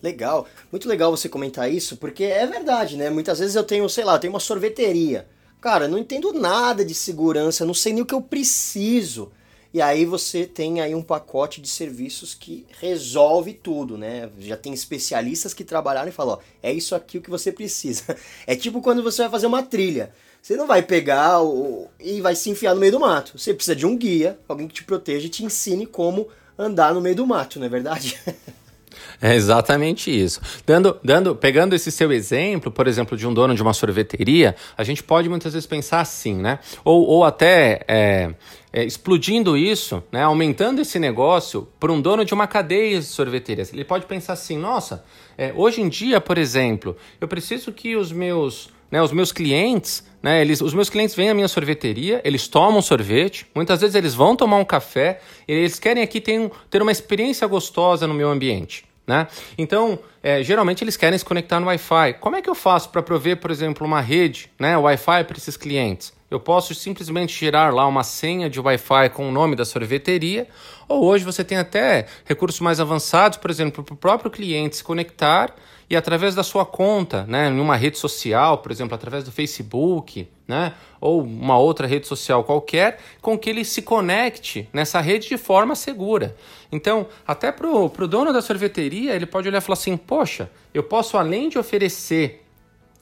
Legal, 0.00 0.46
muito 0.70 0.88
legal 0.88 1.10
você 1.10 1.28
comentar 1.28 1.70
isso, 1.70 1.96
porque 1.96 2.22
é 2.22 2.46
verdade, 2.46 2.96
né? 2.96 3.10
Muitas 3.10 3.40
vezes 3.40 3.56
eu 3.56 3.64
tenho, 3.64 3.88
sei 3.88 4.04
lá, 4.04 4.14
eu 4.14 4.20
tenho 4.20 4.32
uma 4.32 4.38
sorveteria. 4.38 5.26
Cara, 5.60 5.88
não 5.88 5.98
entendo 5.98 6.32
nada 6.32 6.84
de 6.84 6.94
segurança, 6.94 7.66
não 7.66 7.74
sei 7.74 7.92
nem 7.92 8.02
o 8.02 8.06
que 8.06 8.14
eu 8.14 8.22
preciso. 8.22 9.32
E 9.74 9.82
aí 9.82 10.06
você 10.06 10.46
tem 10.46 10.80
aí 10.80 10.94
um 10.94 11.02
pacote 11.02 11.60
de 11.60 11.68
serviços 11.68 12.34
que 12.34 12.64
resolve 12.80 13.52
tudo, 13.52 13.98
né? 13.98 14.30
Já 14.38 14.56
tem 14.56 14.72
especialistas 14.72 15.52
que 15.52 15.62
trabalharam 15.62 16.08
e 16.08 16.12
falam, 16.12 16.36
ó, 16.36 16.38
é 16.62 16.72
isso 16.72 16.94
aqui 16.94 17.18
o 17.18 17.22
que 17.22 17.28
você 17.28 17.52
precisa. 17.52 18.16
É 18.46 18.56
tipo 18.56 18.80
quando 18.80 19.02
você 19.02 19.22
vai 19.22 19.30
fazer 19.30 19.46
uma 19.46 19.62
trilha. 19.62 20.14
Você 20.48 20.56
não 20.56 20.66
vai 20.66 20.80
pegar 20.80 21.42
o... 21.42 21.88
e 22.00 22.22
vai 22.22 22.34
se 22.34 22.48
enfiar 22.48 22.72
no 22.72 22.80
meio 22.80 22.92
do 22.92 22.98
mato. 22.98 23.36
Você 23.36 23.52
precisa 23.52 23.76
de 23.76 23.84
um 23.84 23.94
guia, 23.94 24.38
alguém 24.48 24.66
que 24.66 24.72
te 24.72 24.82
proteja 24.82 25.26
e 25.26 25.28
te 25.28 25.44
ensine 25.44 25.84
como 25.84 26.26
andar 26.56 26.94
no 26.94 27.02
meio 27.02 27.14
do 27.14 27.26
mato, 27.26 27.58
não 27.58 27.66
é 27.66 27.68
verdade? 27.68 28.18
É 29.20 29.34
exatamente 29.34 30.10
isso. 30.10 30.40
Dando, 30.66 30.98
dando, 31.04 31.34
pegando 31.34 31.74
esse 31.74 31.90
seu 31.90 32.12
exemplo, 32.12 32.70
por 32.70 32.86
exemplo, 32.86 33.16
de 33.16 33.26
um 33.26 33.34
dono 33.34 33.54
de 33.54 33.62
uma 33.62 33.72
sorveteria, 33.72 34.56
a 34.76 34.82
gente 34.82 35.02
pode 35.02 35.28
muitas 35.28 35.52
vezes 35.52 35.66
pensar 35.66 36.00
assim, 36.00 36.34
né? 36.34 36.58
Ou, 36.84 37.04
ou 37.04 37.24
até 37.24 37.80
é, 37.86 38.34
é, 38.72 38.84
explodindo 38.84 39.56
isso, 39.56 40.02
né? 40.10 40.22
aumentando 40.22 40.80
esse 40.80 40.98
negócio 40.98 41.68
para 41.78 41.92
um 41.92 42.00
dono 42.00 42.24
de 42.24 42.32
uma 42.32 42.46
cadeia 42.46 42.98
de 42.98 43.06
sorveterias. 43.06 43.72
Ele 43.72 43.84
pode 43.84 44.06
pensar 44.06 44.32
assim: 44.34 44.56
nossa, 44.56 45.04
é, 45.36 45.52
hoje 45.54 45.80
em 45.80 45.88
dia, 45.88 46.20
por 46.20 46.38
exemplo, 46.38 46.96
eu 47.20 47.28
preciso 47.28 47.72
que 47.72 47.96
os 47.96 48.10
meus 48.10 48.70
né, 48.90 49.02
os 49.02 49.12
meus 49.12 49.32
clientes, 49.32 50.04
né, 50.22 50.40
eles, 50.40 50.60
os 50.60 50.74
meus 50.74 50.90
clientes 50.90 51.14
vêm 51.14 51.30
à 51.30 51.34
minha 51.34 51.48
sorveteria, 51.48 52.20
eles 52.24 52.48
tomam 52.48 52.82
sorvete, 52.82 53.46
muitas 53.54 53.80
vezes 53.80 53.94
eles 53.94 54.14
vão 54.14 54.34
tomar 54.34 54.56
um 54.56 54.64
café, 54.64 55.20
eles 55.46 55.78
querem 55.78 56.02
aqui 56.02 56.20
ter, 56.20 56.50
ter 56.70 56.82
uma 56.82 56.92
experiência 56.92 57.46
gostosa 57.46 58.06
no 58.06 58.14
meu 58.14 58.30
ambiente. 58.30 58.84
Né? 59.06 59.26
Então, 59.56 59.98
é, 60.22 60.42
geralmente 60.42 60.84
eles 60.84 60.96
querem 60.96 61.18
se 61.18 61.24
conectar 61.24 61.58
no 61.58 61.66
Wi-Fi. 61.68 62.14
Como 62.20 62.36
é 62.36 62.42
que 62.42 62.50
eu 62.50 62.54
faço 62.54 62.90
para 62.90 63.02
prover, 63.02 63.38
por 63.38 63.50
exemplo, 63.50 63.86
uma 63.86 64.02
rede 64.02 64.50
né, 64.58 64.76
Wi-Fi 64.76 65.24
para 65.24 65.36
esses 65.38 65.56
clientes? 65.56 66.12
Eu 66.30 66.38
posso 66.38 66.74
simplesmente 66.74 67.38
gerar 67.38 67.72
lá 67.72 67.86
uma 67.86 68.04
senha 68.04 68.50
de 68.50 68.60
Wi-Fi 68.60 69.08
com 69.14 69.28
o 69.28 69.32
nome 69.32 69.56
da 69.56 69.64
sorveteria, 69.64 70.46
ou 70.86 71.04
hoje 71.04 71.24
você 71.24 71.42
tem 71.42 71.56
até 71.56 72.06
recursos 72.24 72.60
mais 72.60 72.80
avançados, 72.80 73.38
por 73.38 73.50
exemplo, 73.50 73.82
para 73.82 73.94
o 73.94 73.96
próprio 73.96 74.30
cliente 74.30 74.76
se 74.76 74.84
conectar 74.84 75.54
e 75.88 75.96
através 75.96 76.34
da 76.34 76.42
sua 76.42 76.66
conta, 76.66 77.24
né, 77.26 77.48
em 77.48 77.58
uma 77.58 77.74
rede 77.76 77.96
social, 77.96 78.58
por 78.58 78.70
exemplo, 78.70 78.94
através 78.94 79.24
do 79.24 79.32
Facebook, 79.32 80.28
né, 80.46 80.74
ou 81.00 81.22
uma 81.22 81.56
outra 81.56 81.86
rede 81.86 82.06
social 82.06 82.44
qualquer, 82.44 82.98
com 83.22 83.38
que 83.38 83.48
ele 83.48 83.64
se 83.64 83.80
conecte 83.80 84.68
nessa 84.70 85.00
rede 85.00 85.28
de 85.28 85.38
forma 85.38 85.74
segura. 85.74 86.36
Então, 86.70 87.06
até 87.26 87.50
para 87.50 87.66
o 87.66 87.88
dono 88.06 88.34
da 88.34 88.42
sorveteria, 88.42 89.14
ele 89.14 89.24
pode 89.24 89.48
olhar 89.48 89.58
e 89.58 89.62
falar 89.62 89.78
assim: 89.78 89.96
poxa, 89.96 90.50
eu 90.74 90.82
posso 90.82 91.16
além 91.16 91.48
de 91.48 91.58
oferecer, 91.58 92.44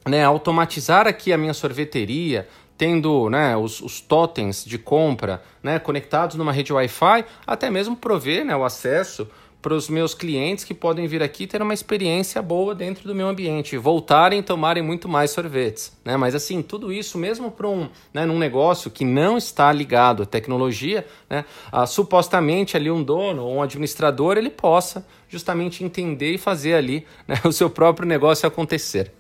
né, 0.06 0.24
automatizar 0.24 1.08
aqui 1.08 1.32
a 1.32 1.38
minha 1.38 1.54
sorveteria, 1.54 2.46
tendo 2.76 3.30
né, 3.30 3.56
os, 3.56 3.80
os 3.80 4.00
totens 4.00 4.64
de 4.64 4.78
compra 4.78 5.42
né, 5.62 5.78
conectados 5.78 6.36
numa 6.36 6.52
rede 6.52 6.72
Wi-Fi, 6.72 7.24
até 7.46 7.70
mesmo 7.70 7.96
prover 7.96 8.44
né, 8.44 8.56
o 8.56 8.64
acesso 8.64 9.26
para 9.66 9.74
os 9.74 9.88
meus 9.88 10.14
clientes 10.14 10.62
que 10.62 10.72
podem 10.72 11.08
vir 11.08 11.20
aqui 11.24 11.44
ter 11.44 11.60
uma 11.60 11.74
experiência 11.74 12.40
boa 12.40 12.72
dentro 12.72 13.08
do 13.08 13.12
meu 13.12 13.26
ambiente, 13.26 13.76
voltarem 13.76 14.38
e 14.38 14.42
tomarem 14.42 14.80
muito 14.80 15.08
mais 15.08 15.32
sorvetes. 15.32 15.92
Né? 16.04 16.16
Mas 16.16 16.36
assim, 16.36 16.62
tudo 16.62 16.92
isso, 16.92 17.18
mesmo 17.18 17.50
para 17.50 17.66
um 17.66 17.88
né, 18.14 18.24
num 18.24 18.38
negócio 18.38 18.92
que 18.92 19.04
não 19.04 19.36
está 19.36 19.72
ligado 19.72 20.22
à 20.22 20.26
tecnologia, 20.26 21.04
né, 21.28 21.44
ah, 21.72 21.84
supostamente 21.84 22.76
ali 22.76 22.88
um 22.92 23.02
dono 23.02 23.42
ou 23.42 23.54
um 23.56 23.62
administrador 23.62 24.38
ele 24.38 24.50
possa 24.50 25.04
justamente 25.28 25.82
entender 25.82 26.34
e 26.34 26.38
fazer 26.38 26.74
ali 26.74 27.04
né, 27.26 27.34
o 27.44 27.50
seu 27.50 27.68
próprio 27.68 28.06
negócio 28.06 28.46
acontecer. 28.46 29.12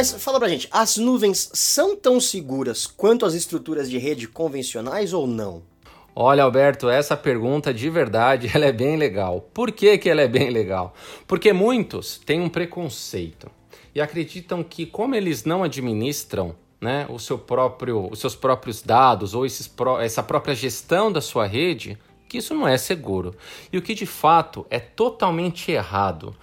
Mas 0.00 0.12
fala 0.12 0.38
pra 0.38 0.48
gente, 0.48 0.66
as 0.70 0.96
nuvens 0.96 1.50
são 1.52 1.94
tão 1.94 2.18
seguras 2.18 2.86
quanto 2.86 3.26
as 3.26 3.34
estruturas 3.34 3.90
de 3.90 3.98
rede 3.98 4.26
convencionais 4.26 5.12
ou 5.12 5.26
não? 5.26 5.62
Olha, 6.16 6.42
Alberto, 6.42 6.88
essa 6.88 7.14
pergunta 7.14 7.74
de 7.74 7.90
verdade 7.90 8.50
ela 8.56 8.64
é 8.64 8.72
bem 8.72 8.96
legal. 8.96 9.46
Por 9.52 9.70
que, 9.70 9.98
que 9.98 10.08
ela 10.08 10.22
é 10.22 10.26
bem 10.26 10.48
legal? 10.48 10.94
Porque 11.26 11.52
muitos 11.52 12.16
têm 12.16 12.40
um 12.40 12.48
preconceito 12.48 13.50
e 13.94 14.00
acreditam 14.00 14.62
que, 14.62 14.86
como 14.86 15.14
eles 15.14 15.44
não 15.44 15.62
administram 15.62 16.56
né, 16.80 17.04
o 17.10 17.18
seu 17.18 17.38
próprio, 17.38 18.08
os 18.10 18.20
seus 18.20 18.34
próprios 18.34 18.80
dados 18.80 19.34
ou 19.34 19.44
esses, 19.44 19.70
essa 20.00 20.22
própria 20.22 20.54
gestão 20.54 21.12
da 21.12 21.20
sua 21.20 21.46
rede, 21.46 21.98
que 22.26 22.38
isso 22.38 22.54
não 22.54 22.66
é 22.66 22.78
seguro. 22.78 23.34
E 23.70 23.76
o 23.76 23.82
que 23.82 23.92
de 23.92 24.06
fato 24.06 24.64
é 24.70 24.78
totalmente 24.78 25.70
errado. 25.70 26.34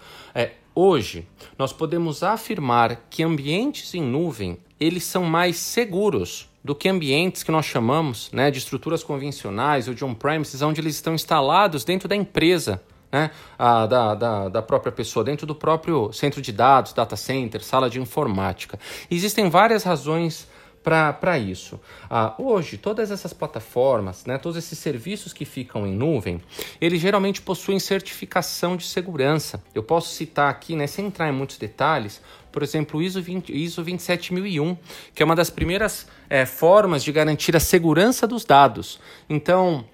Hoje, 0.80 1.28
nós 1.58 1.74
podemos 1.74 2.22
afirmar 2.22 3.08
que 3.10 3.24
ambientes 3.24 3.96
em 3.96 4.02
nuvem, 4.04 4.60
eles 4.80 5.06
são 5.06 5.24
mais 5.24 5.58
seguros 5.58 6.48
do 6.64 6.76
que 6.76 6.88
ambientes 6.88 7.42
que 7.42 7.52
nós 7.52 7.66
chamamos 7.66 8.30
né, 8.32 8.52
de 8.52 8.60
estruturas 8.60 9.04
convencionais 9.04 9.88
ou 9.88 9.96
de 9.96 10.06
on-premises, 10.06 10.62
onde 10.62 10.80
eles 10.80 10.94
estão 10.94 11.16
instalados 11.16 11.84
dentro 11.84 12.08
da 12.08 12.16
empresa 12.16 12.80
né, 13.12 13.32
a, 13.58 13.88
da, 13.88 14.14
da, 14.14 14.50
da, 14.50 14.62
própria 14.62 14.92
pessoa, 14.92 15.26
dentro 15.26 15.48
do 15.48 15.56
próprio 15.56 16.14
centro 16.14 16.44
de 16.44 16.52
dados, 16.52 16.94
data 16.94 17.16
center, 17.16 17.64
sala 17.64 17.90
de 17.90 18.00
informática. 18.00 18.78
Existem 19.10 19.50
várias 19.50 19.84
razões 19.84 20.48
para 20.88 21.38
isso. 21.38 21.80
Ah, 22.10 22.34
hoje, 22.38 22.78
todas 22.78 23.12
essas 23.12 23.34
plataformas, 23.34 24.26
né, 24.26 24.38
todos 24.38 24.58
esses 24.58 24.80
serviços 24.80 25.34
que 25.34 25.44
ficam 25.44 25.86
em 25.86 25.94
nuvem, 25.94 26.42
eles 26.80 27.02
geralmente 27.02 27.42
possuem 27.42 27.78
certificação 27.78 28.78
de 28.78 28.86
segurança. 28.86 29.62
Eu 29.76 29.84
posso 29.84 30.10
citar 30.16 30.50
aqui, 30.50 30.78
né, 30.78 30.88
sem 30.88 31.08
entrar 31.08 31.28
em 31.28 31.34
muitos 31.34 31.58
detalhes, 31.58 32.22
por 32.52 32.64
exemplo, 32.64 33.00
o 33.00 33.04
ISO, 33.04 33.22
20, 33.22 33.54
ISO 33.54 33.84
27001, 33.84 34.78
que 35.14 35.22
é 35.22 35.26
uma 35.26 35.36
das 35.36 35.50
primeiras 35.50 36.08
é, 36.30 36.46
formas 36.46 37.04
de 37.04 37.12
garantir 37.12 37.56
a 37.56 37.60
segurança 37.60 38.26
dos 38.26 38.46
dados. 38.46 39.00
Então, 39.30 39.86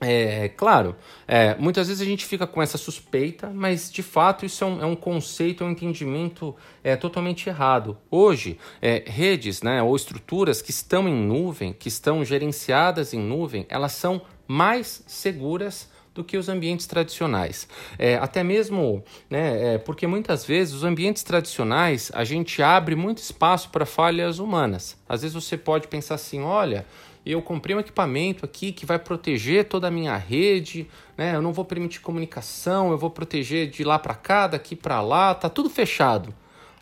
é, 0.00 0.48
claro, 0.50 0.94
é, 1.26 1.56
muitas 1.56 1.88
vezes 1.88 2.00
a 2.00 2.04
gente 2.04 2.24
fica 2.24 2.46
com 2.46 2.62
essa 2.62 2.78
suspeita, 2.78 3.50
mas 3.52 3.90
de 3.90 4.02
fato 4.02 4.46
isso 4.46 4.62
é 4.62 4.66
um, 4.66 4.82
é 4.82 4.86
um 4.86 4.94
conceito, 4.94 5.64
é 5.64 5.66
um 5.66 5.70
entendimento 5.70 6.54
é, 6.84 6.94
totalmente 6.94 7.48
errado. 7.48 7.98
Hoje, 8.10 8.58
é, 8.80 9.02
redes 9.06 9.62
né, 9.62 9.82
ou 9.82 9.94
estruturas 9.96 10.62
que 10.62 10.70
estão 10.70 11.08
em 11.08 11.14
nuvem, 11.14 11.72
que 11.72 11.88
estão 11.88 12.24
gerenciadas 12.24 13.12
em 13.12 13.18
nuvem, 13.18 13.66
elas 13.68 13.92
são 13.92 14.22
mais 14.46 15.02
seguras 15.06 15.90
do 16.14 16.24
que 16.24 16.36
os 16.36 16.48
ambientes 16.48 16.86
tradicionais. 16.86 17.68
É, 17.96 18.16
até 18.16 18.42
mesmo 18.42 19.04
né, 19.30 19.74
é, 19.74 19.78
porque 19.78 20.06
muitas 20.06 20.44
vezes 20.44 20.74
os 20.74 20.82
ambientes 20.82 21.22
tradicionais 21.22 22.10
a 22.12 22.24
gente 22.24 22.60
abre 22.60 22.96
muito 22.96 23.18
espaço 23.18 23.70
para 23.70 23.86
falhas 23.86 24.40
humanas. 24.40 24.96
Às 25.08 25.22
vezes 25.22 25.34
você 25.34 25.56
pode 25.56 25.86
pensar 25.86 26.16
assim: 26.16 26.40
olha, 26.42 26.84
eu 27.32 27.42
comprei 27.42 27.74
um 27.76 27.80
equipamento 27.80 28.44
aqui 28.44 28.72
que 28.72 28.86
vai 28.86 28.98
proteger 28.98 29.64
toda 29.64 29.88
a 29.88 29.90
minha 29.90 30.16
rede, 30.16 30.88
né? 31.16 31.34
Eu 31.34 31.42
não 31.42 31.52
vou 31.52 31.64
permitir 31.64 32.00
comunicação, 32.00 32.90
eu 32.90 32.98
vou 32.98 33.10
proteger 33.10 33.68
de 33.68 33.84
lá 33.84 33.98
para 33.98 34.14
cá, 34.14 34.46
daqui 34.46 34.74
para 34.74 35.00
lá, 35.00 35.34
tá 35.34 35.48
tudo 35.48 35.68
fechado. 35.68 36.34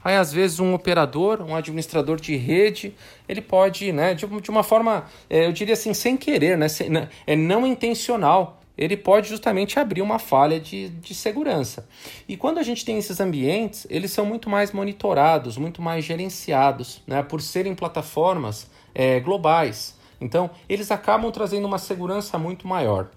Aí 0.06 0.14
às 0.14 0.32
vezes 0.32 0.61
um 0.61 0.72
operador, 0.72 1.42
um 1.42 1.56
administrador 1.56 2.20
de 2.20 2.37
rede, 2.37 2.94
ele 3.28 3.40
pode, 3.40 3.90
né, 3.90 4.14
de, 4.14 4.24
de 4.24 4.50
uma 4.50 4.62
forma, 4.62 5.04
é, 5.28 5.46
eu 5.46 5.52
diria 5.52 5.74
assim, 5.74 5.92
sem 5.92 6.16
querer, 6.16 6.56
né, 6.56 6.68
sem, 6.68 6.88
né, 6.88 7.09
é 7.26 7.35
não 7.35 7.66
intencional, 7.66 8.61
ele 8.78 8.96
pode 8.96 9.28
justamente 9.28 9.80
abrir 9.80 10.02
uma 10.02 10.20
falha 10.20 10.61
de, 10.61 10.90
de 10.90 11.12
segurança. 11.12 11.88
E 12.28 12.37
quando 12.37 12.59
a 12.59 12.62
gente 12.62 12.85
tem 12.85 12.98
esses 12.98 13.18
ambientes, 13.18 13.85
eles 13.90 14.12
são 14.12 14.24
muito 14.24 14.48
mais 14.48 14.70
monitorados, 14.70 15.56
muito 15.56 15.82
mais 15.82 16.04
gerenciados, 16.04 17.02
né, 17.04 17.20
por 17.24 17.42
serem 17.42 17.74
plataformas 17.74 18.70
é, 18.94 19.18
globais. 19.18 19.95
Então, 20.20 20.50
eles 20.68 20.90
acabam 20.90 21.31
trazendo 21.31 21.66
uma 21.66 21.79
segurança 21.79 22.38
muito 22.38 22.66
maior. 22.66 23.09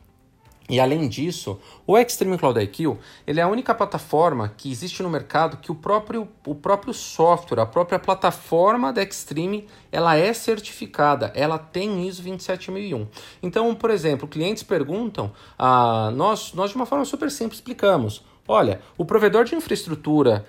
E 0.69 0.79
além 0.79 1.07
disso, 1.09 1.59
o 1.87 1.97
Extreme 1.97 2.37
Cloud 2.37 2.59
IQ 2.59 2.95
ele 3.25 3.39
é 3.39 3.43
a 3.43 3.47
única 3.47 3.73
plataforma 3.73 4.53
que 4.55 4.71
existe 4.71 5.01
no 5.01 5.09
mercado 5.09 5.57
que 5.57 5.71
o 5.71 5.75
próprio, 5.75 6.27
o 6.45 6.53
próprio 6.53 6.93
software, 6.93 7.59
a 7.59 7.65
própria 7.65 7.97
plataforma 7.97 8.93
da 8.93 9.01
Extreme, 9.01 9.67
ela 9.91 10.15
é 10.15 10.31
certificada, 10.31 11.31
ela 11.33 11.57
tem 11.57 12.07
ISO 12.07 12.21
27001. 12.21 13.07
Então, 13.41 13.73
por 13.73 13.89
exemplo, 13.89 14.27
clientes 14.27 14.61
perguntam, 14.61 15.31
ah, 15.57 16.11
nós, 16.13 16.53
nós 16.53 16.69
de 16.69 16.75
uma 16.75 16.85
forma 16.85 17.03
super 17.03 17.31
simples 17.31 17.57
explicamos, 17.57 18.23
olha, 18.47 18.79
o 18.95 19.03
provedor 19.03 19.45
de 19.45 19.55
infraestrutura 19.55 20.45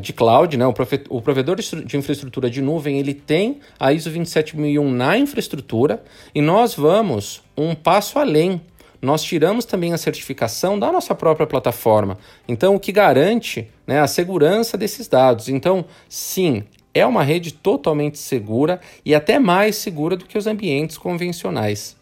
de 0.00 0.12
cloud, 0.12 0.56
né? 0.56 0.66
o, 0.66 0.72
prove 0.72 1.04
o 1.08 1.20
provedor 1.20 1.56
de 1.56 1.96
infraestrutura 1.96 2.48
de 2.48 2.62
nuvem, 2.62 2.98
ele 2.98 3.12
tem 3.12 3.60
a 3.78 3.92
ISO 3.92 4.10
27001 4.10 4.90
na 4.90 5.18
infraestrutura 5.18 6.02
e 6.34 6.40
nós 6.40 6.74
vamos 6.74 7.42
um 7.56 7.74
passo 7.74 8.18
além. 8.18 8.60
Nós 9.00 9.22
tiramos 9.22 9.64
também 9.64 9.92
a 9.92 9.98
certificação 9.98 10.78
da 10.78 10.92
nossa 10.92 11.14
própria 11.14 11.46
plataforma. 11.46 12.16
Então, 12.46 12.76
o 12.76 12.80
que 12.80 12.92
garante 12.92 13.68
né, 13.84 14.00
a 14.00 14.06
segurança 14.06 14.78
desses 14.78 15.08
dados. 15.08 15.48
Então, 15.48 15.84
sim, 16.08 16.62
é 16.94 17.04
uma 17.04 17.24
rede 17.24 17.52
totalmente 17.52 18.18
segura 18.18 18.80
e 19.04 19.14
até 19.14 19.38
mais 19.40 19.76
segura 19.76 20.16
do 20.16 20.24
que 20.24 20.38
os 20.38 20.46
ambientes 20.46 20.96
convencionais. 20.96 21.96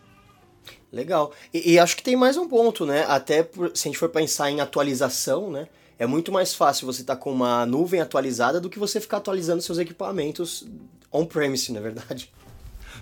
Legal. 0.92 1.32
E, 1.54 1.72
e 1.72 1.78
acho 1.78 1.96
que 1.96 2.02
tem 2.02 2.16
mais 2.16 2.36
um 2.36 2.48
ponto, 2.48 2.84
né? 2.84 3.04
Até 3.08 3.42
por, 3.42 3.70
se 3.74 3.88
a 3.88 3.90
gente 3.90 3.98
for 3.98 4.08
pensar 4.08 4.50
em 4.50 4.60
atualização, 4.60 5.50
né? 5.50 5.68
É 6.00 6.06
muito 6.06 6.32
mais 6.32 6.54
fácil 6.54 6.86
você 6.86 7.02
estar 7.02 7.14
tá 7.14 7.20
com 7.20 7.30
uma 7.30 7.66
nuvem 7.66 8.00
atualizada 8.00 8.58
do 8.58 8.70
que 8.70 8.78
você 8.78 8.98
ficar 8.98 9.18
atualizando 9.18 9.60
seus 9.60 9.76
equipamentos 9.76 10.66
on-premise, 11.12 11.70
na 11.72 11.78
é 11.78 11.82
verdade. 11.82 12.32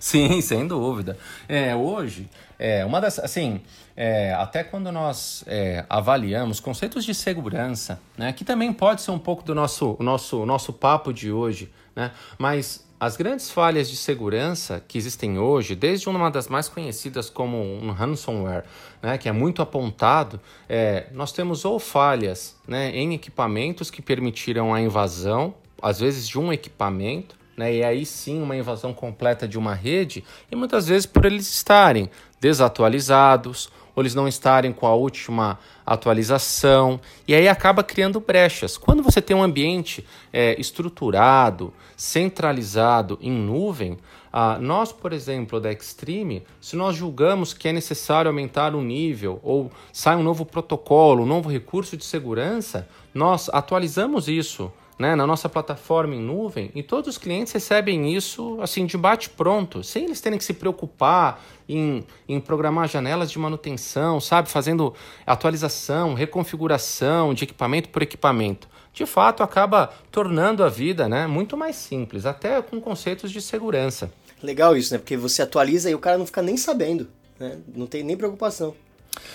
Sim, 0.01 0.41
sem 0.43 0.67
dúvida. 0.67 1.17
É, 1.49 1.77
hoje, 1.77 2.29
é, 2.59 2.85
uma 2.85 3.01
das, 3.01 3.21
assim, 3.21 3.61
é, 3.97 4.35
até 4.35 4.65
quando 4.65 4.91
nós 4.91 5.45
é, 5.47 5.85
avaliamos 5.89 6.59
conceitos 6.59 7.05
de 7.05 7.15
segurança, 7.15 8.01
né, 8.17 8.33
que 8.33 8.45
também 8.45 8.73
pode 8.73 9.01
ser 9.01 9.13
um 9.13 9.19
pouco 9.19 9.45
do 9.45 9.55
nosso, 9.55 9.97
nosso, 10.01 10.45
nosso 10.45 10.73
papo 10.73 11.13
de 11.13 11.31
hoje, 11.31 11.71
né, 11.95 12.11
mas 12.37 12.85
as 13.01 13.17
grandes 13.17 13.51
falhas 13.51 13.89
de 13.89 13.97
segurança 13.97 14.83
que 14.87 14.99
existem 14.99 15.39
hoje, 15.39 15.77
desde 15.77 16.09
uma 16.09 16.31
das 16.31 16.49
mais 16.49 16.69
conhecidas 16.69 17.31
como 17.31 17.57
um 17.57 17.93
ransomware, 17.93 18.65
né, 19.01 19.17
que 19.17 19.29
é 19.29 19.33
muito 19.33 19.63
apontado, 19.63 20.41
é, 20.69 21.07
nós 21.13 21.31
temos 21.31 21.65
ou 21.65 21.79
falhas 21.79 22.57
né, 22.67 22.91
em 22.91 23.15
equipamentos 23.15 23.91
que 23.91 24.03
permitiram 24.03 24.75
a 24.75 24.81
invasão, 24.81 25.55
às 25.81 26.01
vezes 26.01 26.27
de 26.27 26.39
um 26.39 26.53
equipamento, 26.53 27.37
né, 27.57 27.73
e 27.73 27.85
aí 27.85 28.05
sim 28.05 28.43
uma 28.43 28.57
invasão 28.57 28.93
completa 28.93 29.47
de 29.47 29.57
uma 29.57 29.75
rede, 29.75 30.25
e 30.51 30.57
muitas 30.57 30.89
vezes 30.89 31.07
por 31.07 31.25
eles 31.25 31.49
estarem 31.49 32.11
desatualizados 32.41 33.71
ou 33.99 34.03
eles 34.03 34.15
não 34.15 34.29
estarem 34.29 34.73
com 34.73 34.87
a 34.87 34.95
última 34.95 35.59
atualização, 35.85 37.01
e 37.27 37.35
aí 37.35 37.49
acaba 37.49 37.83
criando 37.83 38.21
brechas. 38.21 38.79
Quando 38.79 39.03
você 39.03 39.21
tem 39.21 39.37
um 39.37 39.43
ambiente 39.43 40.07
é, 40.33 40.55
estruturado, 40.61 41.75
centralizado 41.97 43.19
em 43.21 43.33
nuvem, 43.33 43.99
ah, 44.33 44.57
nós, 44.61 44.93
por 44.93 45.13
exemplo, 45.13 45.59
da 45.59 45.73
Extreme, 45.73 46.45
se 46.61 46.77
nós 46.77 46.95
julgamos 46.95 47.53
que 47.53 47.67
é 47.67 47.73
necessário 47.73 48.29
aumentar 48.29 48.73
o 48.73 48.83
nível 48.83 49.41
ou 49.43 49.69
sai 49.93 50.15
um 50.15 50.23
novo 50.23 50.47
protocolo, 50.47 51.25
um 51.25 51.27
novo 51.27 51.51
recurso 51.51 51.97
de 51.97 52.05
segurança, 52.05 52.89
nós 53.13 53.49
atualizamos 53.49 54.29
isso 54.29 54.73
né, 54.99 55.15
na 55.15 55.27
nossa 55.27 55.49
plataforma 55.49 56.15
em 56.15 56.21
nuvem 56.21 56.71
e 56.75 56.83
todos 56.83 57.09
os 57.09 57.19
clientes 57.19 57.53
recebem 57.53 58.15
isso 58.15 58.59
assim 58.61 58.85
de 58.85 58.97
bate 58.99 59.31
pronto, 59.31 59.83
sem 59.85 60.05
eles 60.05 60.21
terem 60.21 60.39
que 60.39 60.45
se 60.45 60.55
preocupar 60.55 61.43
em, 61.69 62.05
em 62.29 62.41
programar 62.41 62.89
janelas 62.89 63.31
de 63.31 63.39
manutenção, 63.39 64.21
sabe, 64.21 64.49
fazendo 64.49 64.93
atualização, 65.27 66.15
reconfiguração 66.15 67.33
de 67.33 67.45
equipamento 67.45 67.89
por 67.91 68.03
equipamento. 68.03 68.69
De 68.93 69.07
fato, 69.07 69.45
acaba 69.45 69.93
tornando 70.11 70.65
a 70.65 70.69
vida 70.69 71.09
né, 71.09 71.27
muito 71.27 71.57
mais 71.57 71.77
simples, 71.77 72.27
até 72.27 72.61
com 72.61 72.81
conceitos 72.81 73.31
de 73.31 73.41
segurança. 73.41 74.11
Legal 74.43 74.77
isso, 74.77 74.93
né? 74.93 74.99
Porque 74.99 75.17
você 75.17 75.43
atualiza 75.43 75.91
e 75.91 75.95
o 75.95 75.99
cara 75.99 76.19
não 76.19 76.27
fica 76.27 76.43
nem 76.43 76.57
sabendo, 76.57 77.09
né? 77.39 77.59
Não 77.75 77.87
tem 77.87 78.03
nem 78.03 78.17
preocupação. 78.17 78.75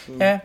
Hum. 0.09 0.17
É, 0.19 0.41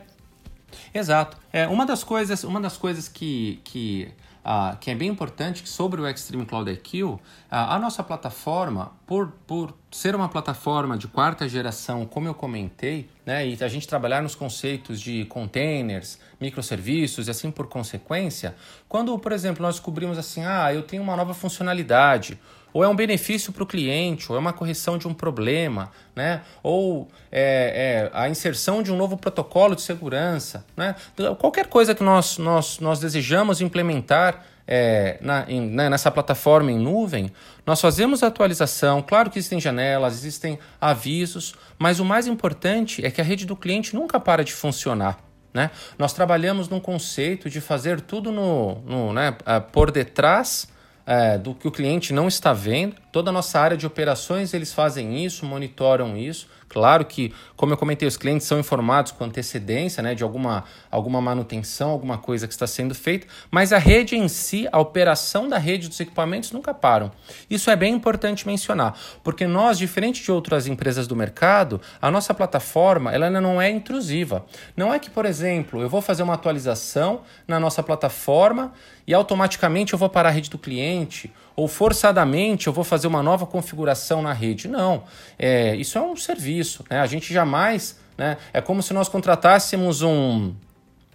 exato. 0.93 1.37
É, 1.53 1.67
uma 1.67 1.87
das 1.87 2.05
coisas, 2.05 2.45
uma 2.45 2.61
das 2.61 2.77
coisas 2.77 3.09
que, 3.09 3.61
que 3.65 4.09
uh, 4.49 4.77
que 4.79 4.91
é 4.91 4.95
bem 4.95 5.09
importante, 5.09 5.69
sobre 5.69 6.01
o 6.01 6.09
Extreme 6.09 6.47
Cloud 6.47 6.71
IQ, 6.71 7.05
uh, 7.05 7.21
a 7.51 7.79
nossa 7.79 8.03
plataforma, 8.03 8.93
por, 9.07 9.31
por 9.47 9.75
ser 9.91 10.17
uma 10.17 10.29
plataforma 10.29 10.97
de 10.97 11.07
quarta 11.07 11.47
geração, 11.47 12.07
como 12.07 12.27
eu 12.27 12.35
comentei, 12.35 13.11
né, 13.27 13.47
e 13.47 13.63
a 13.63 13.69
gente 13.69 13.87
trabalhar 13.87 14.23
nos 14.23 14.35
conceitos 14.35 14.99
de 15.01 15.27
containers, 15.27 16.19
microserviços 16.41 17.29
e 17.29 17.31
assim 17.31 17.51
por 17.51 17.67
consequência, 17.67 18.57
quando, 18.89 19.19
por 19.19 19.33
exemplo, 19.33 19.63
nós 19.63 19.75
descobrimos 19.75 20.17
assim, 20.17 20.43
ah, 20.45 20.73
eu 20.73 20.83
tenho 20.83 21.03
uma 21.03 21.15
nova 21.15 21.35
funcionalidade, 21.35 22.41
ou 22.73 22.85
é 22.85 22.89
um 22.89 22.95
benefício 22.95 23.53
para 23.53 23.63
o 23.63 23.67
cliente, 23.67 24.31
ou 24.31 24.37
é 24.37 24.41
uma 24.41 24.53
correção 24.53 24.99
de 24.99 25.09
um 25.09 25.15
problema, 25.15 25.91
né? 26.15 26.43
ou 26.63 27.09
é, 27.31 28.11
é, 28.13 28.19
a 28.19 28.29
inserção 28.29 28.83
de 28.83 28.93
um 28.93 28.97
novo 28.97 29.17
protocolo 29.17 29.75
de 29.75 29.83
segurança. 29.83 30.65
Né? 30.77 30.95
Qualquer 31.39 31.67
coisa 31.67 31.95
que 31.95 32.03
nós, 32.03 32.39
nós, 32.39 32.79
nós 32.79 33.01
desejamos 33.01 33.61
implementar 33.61 34.45
é, 34.67 35.17
na, 35.23 35.47
em, 35.49 35.63
né, 35.63 35.89
nessa 35.89 36.11
plataforma 36.11 36.71
em 36.71 36.79
nuvem, 36.79 37.33
nós 37.65 37.81
fazemos 37.81 38.23
a 38.23 38.27
atualização. 38.27 39.01
Claro 39.01 39.31
que 39.31 39.39
existem 39.39 39.59
janelas, 39.59 40.15
existem 40.15 40.59
avisos, 40.79 41.55
mas 41.79 41.99
o 41.99 42.05
mais 42.05 42.27
importante 42.27 43.05
é 43.05 43.11
que 43.11 43.21
a 43.21 43.25
rede 43.25 43.47
do 43.47 43.57
cliente 43.57 43.95
nunca 43.95 44.21
para 44.21 44.45
de 44.45 44.53
funcionar. 44.53 45.19
Né? 45.55 45.71
Nós 45.99 46.13
trabalhamos 46.13 46.69
num 46.69 46.79
conceito 46.79 47.49
de 47.49 47.61
fazer 47.63 48.03
tudo 48.03 48.31
no, 48.31 48.75
no 48.81 49.13
né, 49.15 49.35
por 49.73 49.91
detrás 49.91 50.69
é, 51.09 51.39
do 51.39 51.55
que 51.55 51.67
o 51.67 51.71
cliente 51.71 52.13
não 52.13 52.29
está 52.29 52.53
vendo. 52.53 52.95
Toda 53.11 53.31
a 53.31 53.33
nossa 53.33 53.59
área 53.59 53.79
de 53.79 53.87
operações 53.87 54.53
eles 54.53 54.75
fazem 54.75 55.25
isso, 55.25 55.47
monitoram 55.47 56.15
isso, 56.19 56.47
Claro 56.69 57.05
que, 57.05 57.33
como 57.57 57.73
eu 57.73 57.77
comentei, 57.77 58.07
os 58.07 58.17
clientes 58.17 58.47
são 58.47 58.59
informados 58.59 59.13
com 59.13 59.25
antecedência 59.25 60.03
né, 60.03 60.15
de 60.15 60.23
alguma, 60.23 60.65
alguma 60.91 61.21
manutenção, 61.21 61.91
alguma 61.91 62.19
coisa 62.19 62.47
que 62.47 62.53
está 62.53 62.67
sendo 62.67 62.95
feita, 62.95 63.27
mas 63.51 63.73
a 63.73 63.79
rede 63.79 64.17
em 64.17 64.29
si, 64.29 64.69
a 64.71 64.79
operação 64.79 65.49
da 65.49 65.59
rede 65.59 65.89
dos 65.89 65.99
equipamentos 65.99 66.53
nunca 66.53 66.75
param. 66.75 67.11
Isso 67.49 67.71
é 67.71 67.77
bem 67.77 67.95
importante 67.95 68.47
mencionar, 68.47 68.99
porque 69.25 69.47
nós, 69.47 69.79
diferente 69.79 70.23
de 70.23 70.31
outras 70.31 70.67
empresas 70.67 71.07
do 71.07 71.17
mercado, 71.17 71.81
a 72.01 72.11
nossa 72.11 72.35
plataforma 72.35 73.13
ela 73.13 73.31
não 73.31 73.61
é 73.61 73.71
intrusiva. 73.71 74.45
Não 74.77 74.93
é 74.93 74.99
que, 74.99 75.11
por 75.11 75.25
exemplo, 75.25 75.81
eu 75.81 75.89
vou 75.89 76.03
fazer 76.03 76.23
uma 76.23 76.35
atualização 76.35 77.23
na 77.47 77.59
nossa 77.59 77.83
plataforma 77.83 78.73
e 79.07 79.15
automaticamente 79.15 79.95
eu 79.95 79.99
vou 79.99 80.09
parar 80.09 80.29
a 80.29 80.33
rede 80.33 80.51
do 80.51 80.59
cliente 80.59 81.33
ou 81.59 81.67
forçadamente 81.67 82.69
eu 82.69 82.73
vou 82.73 82.85
fazer 82.85 83.09
uma 83.09 83.21
nova 83.21 83.45
configuração 83.45 84.23
na 84.23 84.33
rede. 84.33 84.69
Não, 84.69 85.03
é, 85.37 85.75
isso 85.75 85.99
é 85.99 86.01
um 86.01 86.15
serviço. 86.15 86.85
Né? 86.89 87.01
A 87.01 87.07
gente 87.07 87.35
jamais. 87.35 87.99
Né? 88.17 88.37
É 88.53 88.61
como 88.61 88.81
se 88.81 88.95
nós 88.95 89.09
contratássemos 89.09 90.01
um, 90.01 90.55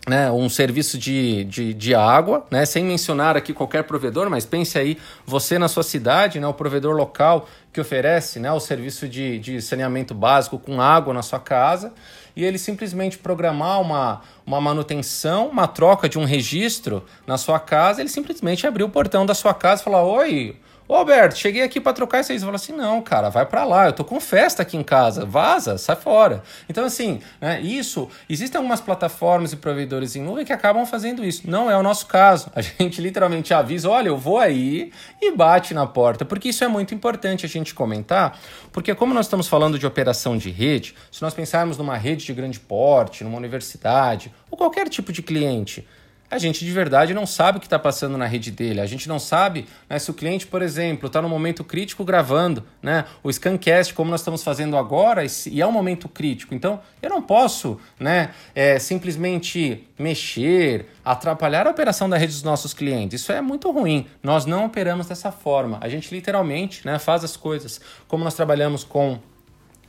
né, 0.07 0.29
um 0.31 0.49
serviço 0.49 0.97
de, 0.97 1.45
de, 1.45 1.73
de, 1.73 1.95
água, 1.95 2.45
né, 2.51 2.65
sem 2.65 2.83
mencionar 2.83 3.37
aqui 3.37 3.53
qualquer 3.53 3.83
provedor, 3.83 4.29
mas 4.29 4.45
pense 4.45 4.77
aí 4.77 4.97
você 5.25 5.57
na 5.57 5.67
sua 5.67 5.83
cidade, 5.83 6.39
né, 6.39 6.47
o 6.47 6.53
provedor 6.53 6.93
local 6.93 7.47
que 7.71 7.79
oferece 7.79 8.39
né, 8.39 8.51
o 8.51 8.59
serviço 8.59 9.07
de, 9.07 9.39
de 9.39 9.61
saneamento 9.61 10.13
básico 10.13 10.59
com 10.59 10.81
água 10.81 11.13
na 11.13 11.21
sua 11.21 11.39
casa, 11.39 11.93
e 12.35 12.43
ele 12.43 12.57
simplesmente 12.57 13.17
programar 13.17 13.79
uma, 13.79 14.21
uma 14.45 14.59
manutenção, 14.59 15.47
uma 15.47 15.67
troca 15.67 16.09
de 16.09 16.17
um 16.19 16.25
registro 16.25 17.05
na 17.25 17.37
sua 17.37 17.59
casa, 17.59 18.01
ele 18.01 18.09
simplesmente 18.09 18.65
abrir 18.67 18.83
o 18.83 18.89
portão 18.89 19.25
da 19.25 19.33
sua 19.33 19.53
casa 19.53 19.81
e 19.81 19.85
falar: 19.85 20.03
Oi, 20.03 20.57
Ô 20.93 20.97
Alberto, 20.97 21.35
cheguei 21.35 21.63
aqui 21.63 21.81
para 21.81 21.91
trocar 21.91 22.19
isso 22.19 22.31
aí. 22.31 22.37
Você 22.37 22.47
assim: 22.51 22.71
não, 22.71 23.01
cara, 23.01 23.27
vai 23.27 23.47
para 23.47 23.63
lá, 23.63 23.87
eu 23.87 23.93
tô 23.93 24.05
com 24.05 24.19
festa 24.19 24.61
aqui 24.61 24.77
em 24.77 24.83
casa, 24.83 25.25
vaza, 25.25 25.75
sai 25.75 25.95
fora. 25.95 26.43
Então, 26.69 26.85
assim, 26.85 27.19
né, 27.41 27.59
isso, 27.61 28.07
existem 28.29 28.59
algumas 28.59 28.79
plataformas 28.79 29.51
e 29.51 29.55
provedores 29.55 30.15
em 30.15 30.21
nuvem 30.21 30.45
que 30.45 30.53
acabam 30.53 30.85
fazendo 30.85 31.25
isso. 31.25 31.49
Não 31.49 31.67
é 31.67 31.75
o 31.75 31.81
nosso 31.81 32.05
caso. 32.05 32.51
A 32.53 32.61
gente 32.61 33.01
literalmente 33.01 33.55
avisa: 33.55 33.89
olha, 33.89 34.09
eu 34.09 34.17
vou 34.17 34.37
aí 34.37 34.91
e 35.19 35.35
bate 35.35 35.73
na 35.73 35.87
porta, 35.87 36.23
porque 36.25 36.49
isso 36.49 36.63
é 36.63 36.67
muito 36.67 36.93
importante 36.93 37.43
a 37.43 37.49
gente 37.49 37.73
comentar, 37.73 38.39
porque 38.71 38.93
como 38.93 39.15
nós 39.15 39.25
estamos 39.25 39.47
falando 39.47 39.79
de 39.79 39.87
operação 39.87 40.37
de 40.37 40.51
rede, 40.51 40.93
se 41.11 41.23
nós 41.23 41.33
pensarmos 41.33 41.75
numa 41.75 41.97
rede 41.97 42.23
de 42.23 42.33
grande 42.35 42.59
porte, 42.59 43.23
numa 43.23 43.37
universidade, 43.37 44.31
ou 44.51 44.55
qualquer 44.55 44.87
tipo 44.89 45.11
de 45.11 45.23
cliente, 45.23 45.87
a 46.33 46.37
gente 46.39 46.65
de 46.65 46.71
verdade 46.71 47.13
não 47.13 47.25
sabe 47.27 47.57
o 47.57 47.61
que 47.61 47.67
está 47.67 47.77
passando 47.77 48.17
na 48.17 48.25
rede 48.25 48.49
dele. 48.49 48.81
A 48.81 48.85
gente 48.85 49.07
não 49.07 49.19
sabe 49.19 49.67
né, 49.87 49.99
se 49.99 50.09
o 50.09 50.13
cliente, 50.13 50.47
por 50.47 50.61
exemplo, 50.61 51.07
está 51.07 51.21
no 51.21 51.29
momento 51.29 51.63
crítico 51.63 52.03
gravando 52.03 52.63
né, 52.81 53.05
o 53.21 53.31
Scancast, 53.31 53.93
como 53.93 54.09
nós 54.09 54.21
estamos 54.21 54.43
fazendo 54.43 54.75
agora, 54.75 55.23
e 55.49 55.61
é 55.61 55.67
um 55.67 55.71
momento 55.71 56.09
crítico. 56.09 56.55
Então, 56.55 56.79
eu 57.01 57.09
não 57.09 57.21
posso 57.21 57.79
né, 57.99 58.31
é, 58.55 58.79
simplesmente 58.79 59.87
mexer, 59.97 60.87
atrapalhar 61.05 61.67
a 61.67 61.69
operação 61.69 62.09
da 62.09 62.17
rede 62.17 62.33
dos 62.33 62.43
nossos 62.43 62.73
clientes. 62.73 63.21
Isso 63.21 63.31
é 63.31 63.39
muito 63.39 63.69
ruim. 63.71 64.07
Nós 64.21 64.45
não 64.45 64.65
operamos 64.65 65.05
dessa 65.05 65.31
forma. 65.31 65.77
A 65.81 65.87
gente 65.87 66.13
literalmente 66.13 66.85
né, 66.85 66.97
faz 66.97 67.23
as 67.23 67.37
coisas 67.37 67.79
como 68.07 68.23
nós 68.23 68.33
trabalhamos 68.33 68.83
com 68.83 69.19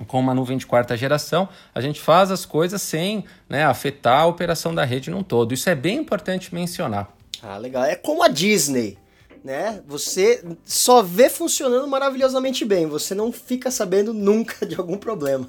com 0.07 0.19
uma 0.19 0.35
nuvem 0.35 0.57
de 0.57 0.67
quarta 0.67 0.97
geração, 0.97 1.49
a 1.75 1.81
gente 1.81 2.01
faz 2.01 2.31
as 2.31 2.45
coisas 2.45 2.83
sem 2.83 3.25
né, 3.49 3.65
afetar 3.65 4.23
a 4.23 4.27
operação 4.27 4.75
da 4.75 4.85
rede 4.85 5.11
num 5.11 5.23
todo. 5.23 5.55
Isso 5.55 5.71
é 5.71 5.75
bem 5.75 5.99
importante 5.99 6.55
mencionar. 6.55 7.09
Ah, 7.43 7.57
legal. 7.59 7.85
É 7.85 7.95
como 7.95 8.23
a 8.23 8.29
Disney, 8.29 8.99
né? 9.45 9.83
Você 9.87 10.45
só 10.65 11.03
vê 11.03 11.29
funcionando 11.29 11.87
maravilhosamente 11.87 12.65
bem, 12.65 12.87
você 12.87 13.15
não 13.15 13.31
fica 13.31 13.71
sabendo 13.71 14.13
nunca 14.13 14.67
de 14.67 14.75
algum 14.75 14.97
problema. 14.97 15.49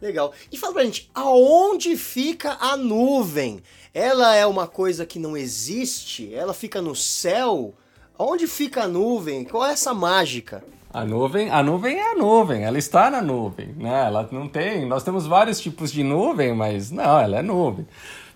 Legal. 0.00 0.32
E 0.50 0.56
fala 0.56 0.72
pra 0.72 0.84
gente, 0.84 1.10
aonde 1.14 1.94
fica 1.96 2.56
a 2.58 2.74
nuvem? 2.76 3.62
Ela 3.92 4.34
é 4.34 4.46
uma 4.46 4.66
coisa 4.66 5.04
que 5.04 5.18
não 5.18 5.36
existe? 5.36 6.34
Ela 6.34 6.54
fica 6.54 6.80
no 6.80 6.96
céu? 6.96 7.74
Onde 8.22 8.46
fica 8.46 8.82
a 8.82 8.86
nuvem? 8.86 9.44
Qual 9.44 9.64
é 9.64 9.72
essa 9.72 9.94
mágica? 9.94 10.62
A 10.92 11.06
nuvem, 11.06 11.48
a 11.48 11.62
nuvem 11.62 11.96
é 11.96 12.12
a 12.12 12.14
nuvem, 12.14 12.64
ela 12.64 12.76
está 12.76 13.10
na 13.10 13.22
nuvem, 13.22 13.68
né? 13.78 14.04
Ela 14.04 14.28
não 14.30 14.46
tem. 14.46 14.84
Nós 14.84 15.02
temos 15.02 15.26
vários 15.26 15.58
tipos 15.58 15.90
de 15.90 16.04
nuvem, 16.04 16.54
mas 16.54 16.90
não, 16.90 17.18
ela 17.18 17.38
é 17.38 17.42
nuvem. 17.42 17.88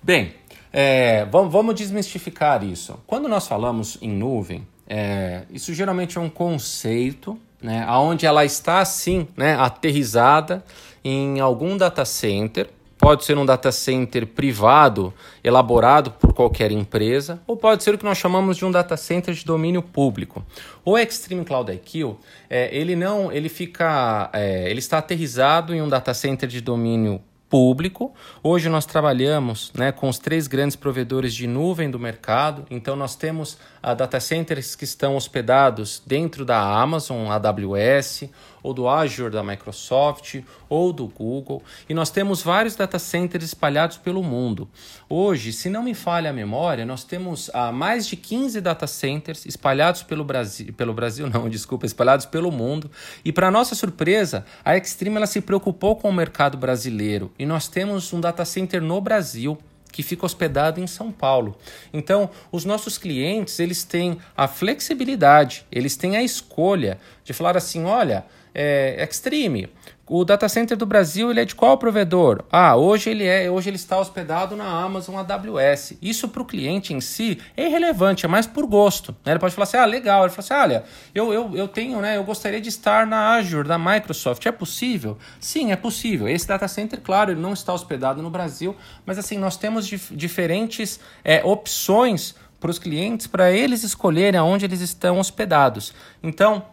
Bem, 0.02 0.32
é, 0.72 1.26
vamos, 1.26 1.52
vamos, 1.52 1.74
desmistificar 1.74 2.64
isso. 2.64 2.98
Quando 3.06 3.28
nós 3.28 3.46
falamos 3.46 3.98
em 4.00 4.08
nuvem, 4.08 4.66
é, 4.88 5.42
isso 5.50 5.74
geralmente 5.74 6.16
é 6.16 6.20
um 6.22 6.30
conceito, 6.30 7.38
né? 7.60 7.86
Onde 7.90 8.24
ela 8.24 8.42
está 8.42 8.78
assim, 8.78 9.28
né? 9.36 9.54
Aterrizada 9.54 10.64
em 11.04 11.40
algum 11.40 11.76
data 11.76 12.06
center 12.06 12.70
pode 13.04 13.22
ser 13.26 13.36
um 13.36 13.44
data 13.44 13.70
center 13.70 14.26
privado 14.26 15.12
elaborado 15.42 16.10
por 16.12 16.32
qualquer 16.32 16.72
empresa, 16.72 17.38
ou 17.46 17.54
pode 17.54 17.84
ser 17.84 17.94
o 17.94 17.98
que 17.98 18.04
nós 18.04 18.16
chamamos 18.16 18.56
de 18.56 18.64
um 18.64 18.70
data 18.70 18.96
center 18.96 19.34
de 19.34 19.44
domínio 19.44 19.82
público. 19.82 20.42
O 20.82 20.96
Extreme 20.96 21.44
Cloud 21.44 21.70
IQ, 21.70 22.16
é, 22.48 22.74
ele 22.74 22.96
não, 22.96 23.30
ele 23.30 23.50
fica, 23.50 24.30
é, 24.32 24.70
ele 24.70 24.78
está 24.78 24.96
aterrizado 24.96 25.74
em 25.74 25.82
um 25.82 25.88
data 25.88 26.14
center 26.14 26.48
de 26.48 26.62
domínio 26.62 27.20
público. 27.46 28.14
Hoje 28.42 28.70
nós 28.70 28.86
trabalhamos 28.86 29.70
né, 29.74 29.92
com 29.92 30.08
os 30.08 30.18
três 30.18 30.46
grandes 30.46 30.74
provedores 30.74 31.34
de 31.34 31.46
nuvem 31.46 31.90
do 31.90 32.00
mercado. 32.00 32.64
Então 32.70 32.96
nós 32.96 33.14
temos 33.14 33.58
a 33.84 33.92
data 33.92 34.18
centers 34.18 34.74
que 34.74 34.84
estão 34.84 35.14
hospedados 35.14 36.02
dentro 36.06 36.42
da 36.42 36.58
Amazon, 36.58 37.28
AWS, 37.30 38.30
ou 38.62 38.72
do 38.72 38.88
Azure 38.88 39.30
da 39.30 39.44
Microsoft, 39.44 40.40
ou 40.70 40.90
do 40.90 41.06
Google. 41.06 41.62
E 41.86 41.92
nós 41.92 42.08
temos 42.08 42.42
vários 42.42 42.74
data 42.74 42.98
centers 42.98 43.44
espalhados 43.44 43.98
pelo 43.98 44.22
mundo. 44.22 44.66
Hoje, 45.06 45.52
se 45.52 45.68
não 45.68 45.82
me 45.82 45.92
falha 45.92 46.30
a 46.30 46.32
memória, 46.32 46.86
nós 46.86 47.04
temos 47.04 47.50
ah, 47.52 47.70
mais 47.70 48.06
de 48.06 48.16
15 48.16 48.58
data 48.62 48.86
centers 48.86 49.44
espalhados 49.44 50.02
pelo 50.02 50.24
Brasil, 50.24 50.72
pelo 50.72 50.94
Brasil 50.94 51.28
não, 51.28 51.46
desculpa, 51.46 51.84
espalhados 51.84 52.24
pelo 52.24 52.50
mundo. 52.50 52.90
E 53.22 53.30
para 53.30 53.50
nossa 53.50 53.74
surpresa, 53.74 54.46
a 54.64 54.78
Extreme 54.78 55.16
ela 55.16 55.26
se 55.26 55.42
preocupou 55.42 55.94
com 55.96 56.08
o 56.08 56.12
mercado 56.12 56.56
brasileiro 56.56 57.30
e 57.38 57.44
nós 57.44 57.68
temos 57.68 58.10
um 58.14 58.20
data 58.20 58.46
center 58.46 58.80
no 58.80 58.98
Brasil 58.98 59.58
que 59.94 60.02
fica 60.02 60.26
hospedado 60.26 60.80
em 60.80 60.88
São 60.88 61.12
Paulo. 61.12 61.57
Então, 61.92 62.28
os 62.50 62.64
nossos 62.64 62.98
clientes, 62.98 63.61
eles 63.61 63.85
têm 63.85 64.18
a 64.37 64.48
flexibilidade, 64.48 65.64
eles 65.70 65.94
têm 65.96 66.16
a 66.16 66.22
escolha 66.22 66.98
de 67.22 67.33
falar 67.33 67.57
assim, 67.57 67.85
olha, 67.85 68.26
é, 68.54 69.04
Extreme, 69.04 69.68
o 70.06 70.22
data 70.22 70.46
center 70.50 70.76
do 70.76 70.84
Brasil 70.84 71.30
ele 71.30 71.40
é 71.40 71.44
de 71.46 71.54
qual 71.54 71.78
provedor? 71.78 72.44
Ah, 72.52 72.76
hoje 72.76 73.08
ele 73.08 73.24
é, 73.24 73.50
hoje 73.50 73.70
ele 73.70 73.76
está 73.76 73.98
hospedado 73.98 74.54
na 74.54 74.66
Amazon 74.82 75.16
AWS. 75.16 75.94
Isso 76.02 76.28
para 76.28 76.42
o 76.42 76.44
cliente 76.44 76.92
em 76.92 77.00
si 77.00 77.40
é 77.56 77.66
irrelevante, 77.66 78.26
é 78.26 78.28
mais 78.28 78.46
por 78.46 78.66
gosto. 78.66 79.16
Né? 79.24 79.32
Ele 79.32 79.38
pode 79.38 79.54
falar 79.54 79.64
assim, 79.64 79.78
ah, 79.78 79.86
legal. 79.86 80.24
Ele 80.24 80.30
fala 80.30 80.40
assim, 80.40 80.54
olha, 80.54 80.84
eu, 81.14 81.32
eu, 81.32 81.56
eu 81.56 81.66
tenho, 81.66 82.02
né? 82.02 82.18
Eu 82.18 82.24
gostaria 82.24 82.60
de 82.60 82.68
estar 82.68 83.06
na 83.06 83.34
Azure 83.34 83.66
da 83.66 83.78
Microsoft. 83.78 84.44
É 84.44 84.52
possível? 84.52 85.16
Sim, 85.40 85.72
é 85.72 85.76
possível. 85.76 86.28
Esse 86.28 86.46
data 86.46 86.68
center, 86.68 87.00
claro, 87.00 87.30
ele 87.30 87.40
não 87.40 87.54
está 87.54 87.72
hospedado 87.72 88.22
no 88.22 88.28
Brasil, 88.28 88.76
mas 89.06 89.18
assim 89.18 89.38
nós 89.38 89.56
temos 89.56 89.86
dif 89.86 90.14
diferentes 90.14 91.00
é, 91.24 91.42
opções 91.42 92.34
para 92.60 92.70
os 92.70 92.78
clientes 92.78 93.26
para 93.26 93.52
eles 93.52 93.82
escolherem 93.82 94.38
aonde 94.38 94.64
eles 94.64 94.80
estão 94.80 95.18
hospedados. 95.18 95.94
Então 96.22 96.64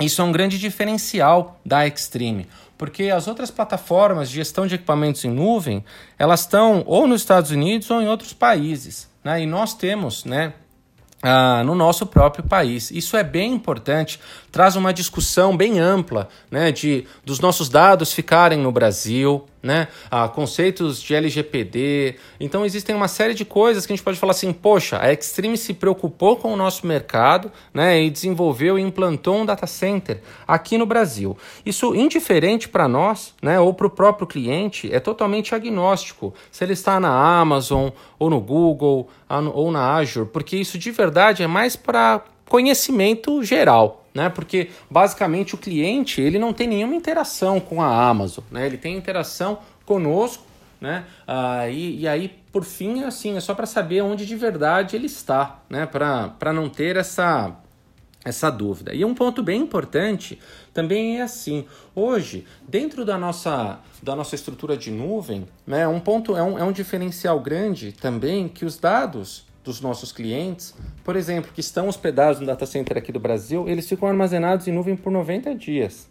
isso 0.00 0.20
é 0.22 0.24
um 0.24 0.32
grande 0.32 0.58
diferencial 0.58 1.60
da 1.64 1.86
Extreme, 1.86 2.48
porque 2.78 3.04
as 3.04 3.28
outras 3.28 3.50
plataformas 3.50 4.28
de 4.30 4.36
gestão 4.36 4.66
de 4.66 4.74
equipamentos 4.74 5.24
em 5.24 5.30
nuvem, 5.30 5.84
elas 6.18 6.40
estão 6.40 6.82
ou 6.86 7.06
nos 7.06 7.20
Estados 7.20 7.50
Unidos 7.50 7.90
ou 7.90 8.00
em 8.00 8.08
outros 8.08 8.32
países, 8.32 9.08
né? 9.22 9.42
E 9.42 9.46
nós 9.46 9.74
temos, 9.74 10.24
né, 10.24 10.54
ah, 11.22 11.62
no 11.64 11.74
nosso 11.74 12.04
próprio 12.06 12.42
país. 12.42 12.90
Isso 12.90 13.16
é 13.16 13.22
bem 13.22 13.52
importante, 13.52 14.18
traz 14.50 14.74
uma 14.74 14.92
discussão 14.92 15.56
bem 15.56 15.78
ampla 15.78 16.28
né, 16.50 16.72
de, 16.72 17.06
dos 17.24 17.38
nossos 17.38 17.68
dados 17.68 18.12
ficarem 18.12 18.58
no 18.58 18.72
Brasil, 18.72 19.46
né, 19.62 19.88
ah, 20.10 20.28
conceitos 20.28 21.00
de 21.00 21.14
LGPD. 21.14 22.16
Então, 22.40 22.64
existem 22.64 22.94
uma 22.94 23.08
série 23.08 23.34
de 23.34 23.44
coisas 23.44 23.86
que 23.86 23.92
a 23.92 23.96
gente 23.96 24.04
pode 24.04 24.18
falar 24.18 24.32
assim: 24.32 24.52
poxa, 24.52 24.98
a 25.00 25.12
Extreme 25.12 25.56
se 25.56 25.72
preocupou 25.72 26.36
com 26.36 26.52
o 26.52 26.56
nosso 26.56 26.86
mercado 26.86 27.50
né, 27.72 28.02
e 28.02 28.10
desenvolveu 28.10 28.78
e 28.78 28.82
implantou 28.82 29.36
um 29.36 29.46
data 29.46 29.66
center 29.66 30.20
aqui 30.46 30.76
no 30.76 30.86
Brasil. 30.86 31.36
Isso, 31.64 31.94
indiferente 31.94 32.68
para 32.68 32.88
nós 32.88 33.34
né, 33.40 33.60
ou 33.60 33.72
para 33.72 33.86
o 33.86 33.90
próprio 33.90 34.26
cliente, 34.26 34.92
é 34.92 34.98
totalmente 34.98 35.54
agnóstico 35.54 36.34
se 36.50 36.64
ele 36.64 36.72
está 36.72 36.98
na 36.98 37.40
Amazon 37.40 37.90
ou 38.18 38.28
no 38.28 38.40
Google 38.40 39.08
ou 39.54 39.70
na 39.70 39.94
Azure, 39.94 40.26
porque 40.26 40.56
isso 40.56 40.78
de 40.78 40.90
verdade 40.90 41.42
é 41.42 41.46
mais 41.46 41.76
para 41.76 42.22
conhecimento 42.52 43.42
geral 43.42 44.02
né? 44.14 44.28
Porque 44.28 44.70
basicamente 44.90 45.54
o 45.54 45.58
cliente 45.58 46.20
ele 46.20 46.38
não 46.38 46.52
tem 46.52 46.68
nenhuma 46.68 46.94
interação 46.94 47.58
com 47.58 47.80
a 47.80 48.08
Amazon, 48.08 48.44
né? 48.50 48.66
Ele 48.66 48.76
tem 48.76 48.94
interação 48.94 49.58
conosco, 49.86 50.44
né? 50.78 51.06
Ah, 51.26 51.66
e, 51.70 52.00
e 52.00 52.08
aí 52.08 52.28
por 52.52 52.62
fim 52.62 53.04
assim 53.04 53.38
é 53.38 53.40
só 53.40 53.54
para 53.54 53.64
saber 53.64 54.02
onde 54.02 54.26
de 54.26 54.36
verdade 54.36 54.96
ele 54.96 55.06
está, 55.06 55.62
né? 55.68 55.86
Para 55.86 56.52
não 56.52 56.68
ter 56.68 56.96
essa 56.96 57.56
essa 58.24 58.50
dúvida. 58.50 58.94
E 58.94 59.04
um 59.04 59.14
ponto 59.14 59.42
bem 59.42 59.62
importante 59.62 60.38
também 60.72 61.18
é 61.18 61.22
assim: 61.22 61.64
hoje, 61.94 62.46
dentro 62.68 63.04
da 63.04 63.18
nossa, 63.18 63.80
da 64.02 64.14
nossa 64.14 64.34
estrutura 64.34 64.76
de 64.76 64.90
nuvem, 64.90 65.48
né, 65.66 65.88
um 65.88 65.98
ponto 65.98 66.36
é 66.36 66.42
um, 66.42 66.58
é 66.58 66.62
um 66.62 66.72
diferencial 66.72 67.40
grande 67.40 67.92
também 67.92 68.46
que 68.46 68.64
os 68.64 68.76
dados 68.76 69.44
dos 69.64 69.80
nossos 69.80 70.12
clientes, 70.12 70.74
por 71.04 71.16
exemplo, 71.16 71.52
que 71.52 71.60
estão 71.60 71.88
hospedados 71.88 72.40
no 72.40 72.46
data 72.46 72.66
center 72.66 72.98
aqui 72.98 73.12
do 73.12 73.20
Brasil, 73.20 73.68
eles 73.68 73.88
ficam 73.88 74.08
armazenados 74.08 74.66
em 74.66 74.72
nuvem 74.72 74.96
por 74.96 75.12
90 75.12 75.54
dias. 75.54 76.10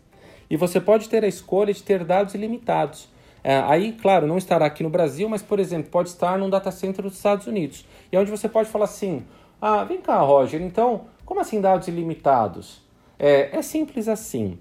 E 0.49 0.57
você 0.57 0.79
pode 0.79 1.09
ter 1.09 1.23
a 1.23 1.27
escolha 1.27 1.73
de 1.73 1.83
ter 1.83 2.03
dados 2.03 2.33
ilimitados. 2.33 3.09
É, 3.43 3.57
aí, 3.57 3.93
claro, 3.93 4.27
não 4.27 4.37
estará 4.37 4.65
aqui 4.65 4.83
no 4.83 4.89
Brasil, 4.89 5.27
mas, 5.27 5.41
por 5.41 5.59
exemplo, 5.59 5.89
pode 5.89 6.09
estar 6.09 6.37
num 6.37 6.49
data 6.49 6.71
center 6.71 7.03
dos 7.03 7.15
Estados 7.15 7.47
Unidos. 7.47 7.85
E 8.11 8.15
é 8.15 8.19
onde 8.19 8.29
você 8.29 8.47
pode 8.47 8.69
falar 8.69 8.85
assim: 8.85 9.23
ah, 9.61 9.83
vem 9.83 9.99
cá, 10.01 10.19
Roger, 10.19 10.61
então 10.61 11.05
como 11.25 11.39
assim 11.39 11.61
dados 11.61 11.87
ilimitados? 11.87 12.81
É, 13.17 13.57
é 13.57 13.61
simples 13.61 14.07
assim. 14.07 14.59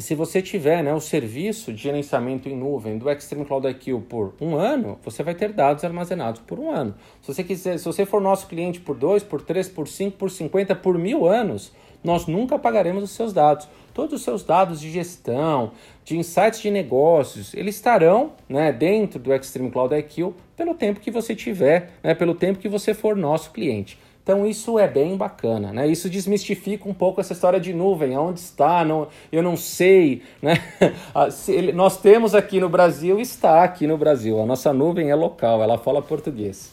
Se 0.00 0.14
você 0.14 0.40
tiver 0.40 0.82
né, 0.82 0.94
o 0.94 1.00
serviço 1.00 1.72
de 1.72 1.82
gerenciamento 1.82 2.48
em 2.48 2.56
nuvem 2.56 2.96
do 2.96 3.10
Extreme 3.10 3.44
Cloud 3.44 3.68
IQ 3.68 4.00
por 4.08 4.34
um 4.40 4.56
ano, 4.56 4.98
você 5.04 5.22
vai 5.22 5.34
ter 5.34 5.52
dados 5.52 5.84
armazenados 5.84 6.40
por 6.40 6.58
um 6.58 6.70
ano. 6.70 6.94
Se 7.20 7.34
você 7.34 7.44
quiser, 7.44 7.78
se 7.78 7.84
você 7.84 8.06
for 8.06 8.20
nosso 8.20 8.46
cliente 8.46 8.80
por 8.80 8.96
dois, 8.96 9.22
por 9.22 9.42
três, 9.42 9.68
por 9.68 9.86
cinco, 9.86 10.16
por 10.16 10.30
cinquenta, 10.30 10.74
por 10.74 10.96
mil 10.96 11.26
anos, 11.26 11.72
nós 12.02 12.26
nunca 12.26 12.58
pagaremos 12.58 13.04
os 13.04 13.10
seus 13.10 13.34
dados. 13.34 13.68
Todos 13.92 14.14
os 14.14 14.22
seus 14.22 14.42
dados 14.42 14.80
de 14.80 14.90
gestão, 14.90 15.72
de 16.02 16.16
insights 16.16 16.60
de 16.60 16.70
negócios, 16.70 17.52
eles 17.52 17.74
estarão 17.74 18.32
né, 18.48 18.72
dentro 18.72 19.18
do 19.18 19.34
Extreme 19.34 19.70
Cloud 19.70 19.94
IQ 19.94 20.32
pelo 20.56 20.74
tempo 20.74 21.00
que 21.00 21.10
você 21.10 21.34
tiver, 21.34 21.90
né, 22.02 22.14
pelo 22.14 22.34
tempo 22.34 22.58
que 22.58 22.68
você 22.68 22.94
for 22.94 23.14
nosso 23.14 23.50
cliente. 23.50 23.98
Então 24.30 24.46
isso 24.46 24.78
é 24.78 24.86
bem 24.86 25.16
bacana, 25.16 25.72
né? 25.72 25.88
Isso 25.88 26.08
desmistifica 26.08 26.88
um 26.88 26.94
pouco 26.94 27.20
essa 27.20 27.32
história 27.32 27.58
de 27.58 27.74
nuvem, 27.74 28.14
aonde 28.14 28.38
está, 28.38 28.84
não, 28.84 29.08
eu 29.32 29.42
não 29.42 29.56
sei, 29.56 30.22
né? 30.40 30.54
Ah, 31.12 31.26
nós 31.74 31.96
temos 31.96 32.32
aqui 32.32 32.60
no 32.60 32.68
Brasil, 32.68 33.18
está 33.18 33.64
aqui 33.64 33.88
no 33.88 33.98
Brasil. 33.98 34.40
A 34.40 34.46
nossa 34.46 34.72
nuvem 34.72 35.10
é 35.10 35.14
local, 35.16 35.60
ela 35.60 35.76
fala 35.76 36.00
português. 36.00 36.70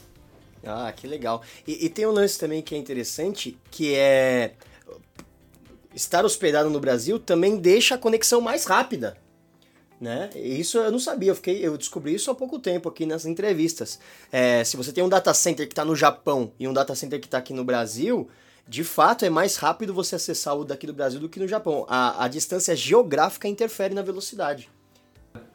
Ah, 0.64 0.94
que 0.96 1.08
legal. 1.08 1.42
E, 1.68 1.88
e 1.88 1.90
tem 1.90 2.06
um 2.06 2.12
lance 2.12 2.38
também 2.38 2.62
que 2.62 2.76
é 2.76 2.78
interessante, 2.78 3.58
que 3.72 3.96
é 3.96 4.52
estar 5.96 6.24
hospedado 6.24 6.70
no 6.70 6.80
Brasil 6.80 7.18
também 7.18 7.58
deixa 7.58 7.96
a 7.96 7.98
conexão 7.98 8.40
mais 8.40 8.66
rápida 8.66 9.18
né? 10.00 10.30
Isso 10.36 10.78
eu 10.78 10.92
não 10.92 11.00
sabia, 11.00 11.32
eu, 11.32 11.36
fiquei, 11.36 11.66
eu 11.66 11.78
descobri 11.78 12.14
isso 12.14 12.30
há 12.30 12.36
pouco 12.36 12.60
tempo 12.60 12.88
aqui 12.88 13.06
nas 13.06 13.26
entrevistas. 13.26 14.00
É, 14.32 14.64
se 14.64 14.78
você 14.78 14.92
tem 14.92 15.04
um 15.04 15.10
data 15.10 15.34
center 15.34 15.66
que 15.66 15.74
está 15.74 15.84
no 15.84 15.96
Japão 15.96 16.52
e 16.60 16.68
um 16.68 16.74
data 16.74 16.94
center 16.96 17.20
que 17.20 17.28
está 17.28 17.40
aqui 17.40 17.54
no 17.54 17.64
Brasil, 17.64 18.30
de 18.68 18.84
fato 18.84 19.26
é 19.26 19.30
mais 19.30 19.56
rápido 19.56 19.94
você 19.94 20.16
acessar 20.16 20.56
o 20.56 20.66
daqui 20.66 20.86
do 20.86 20.94
Brasil 20.94 21.20
do 21.20 21.30
que 21.30 21.40
no 21.40 21.48
Japão. 21.48 21.86
A, 21.88 22.26
a 22.26 22.28
distância 22.28 22.76
geográfica 22.76 23.48
interfere 23.48 23.94
na 23.94 24.02
velocidade. 24.02 24.70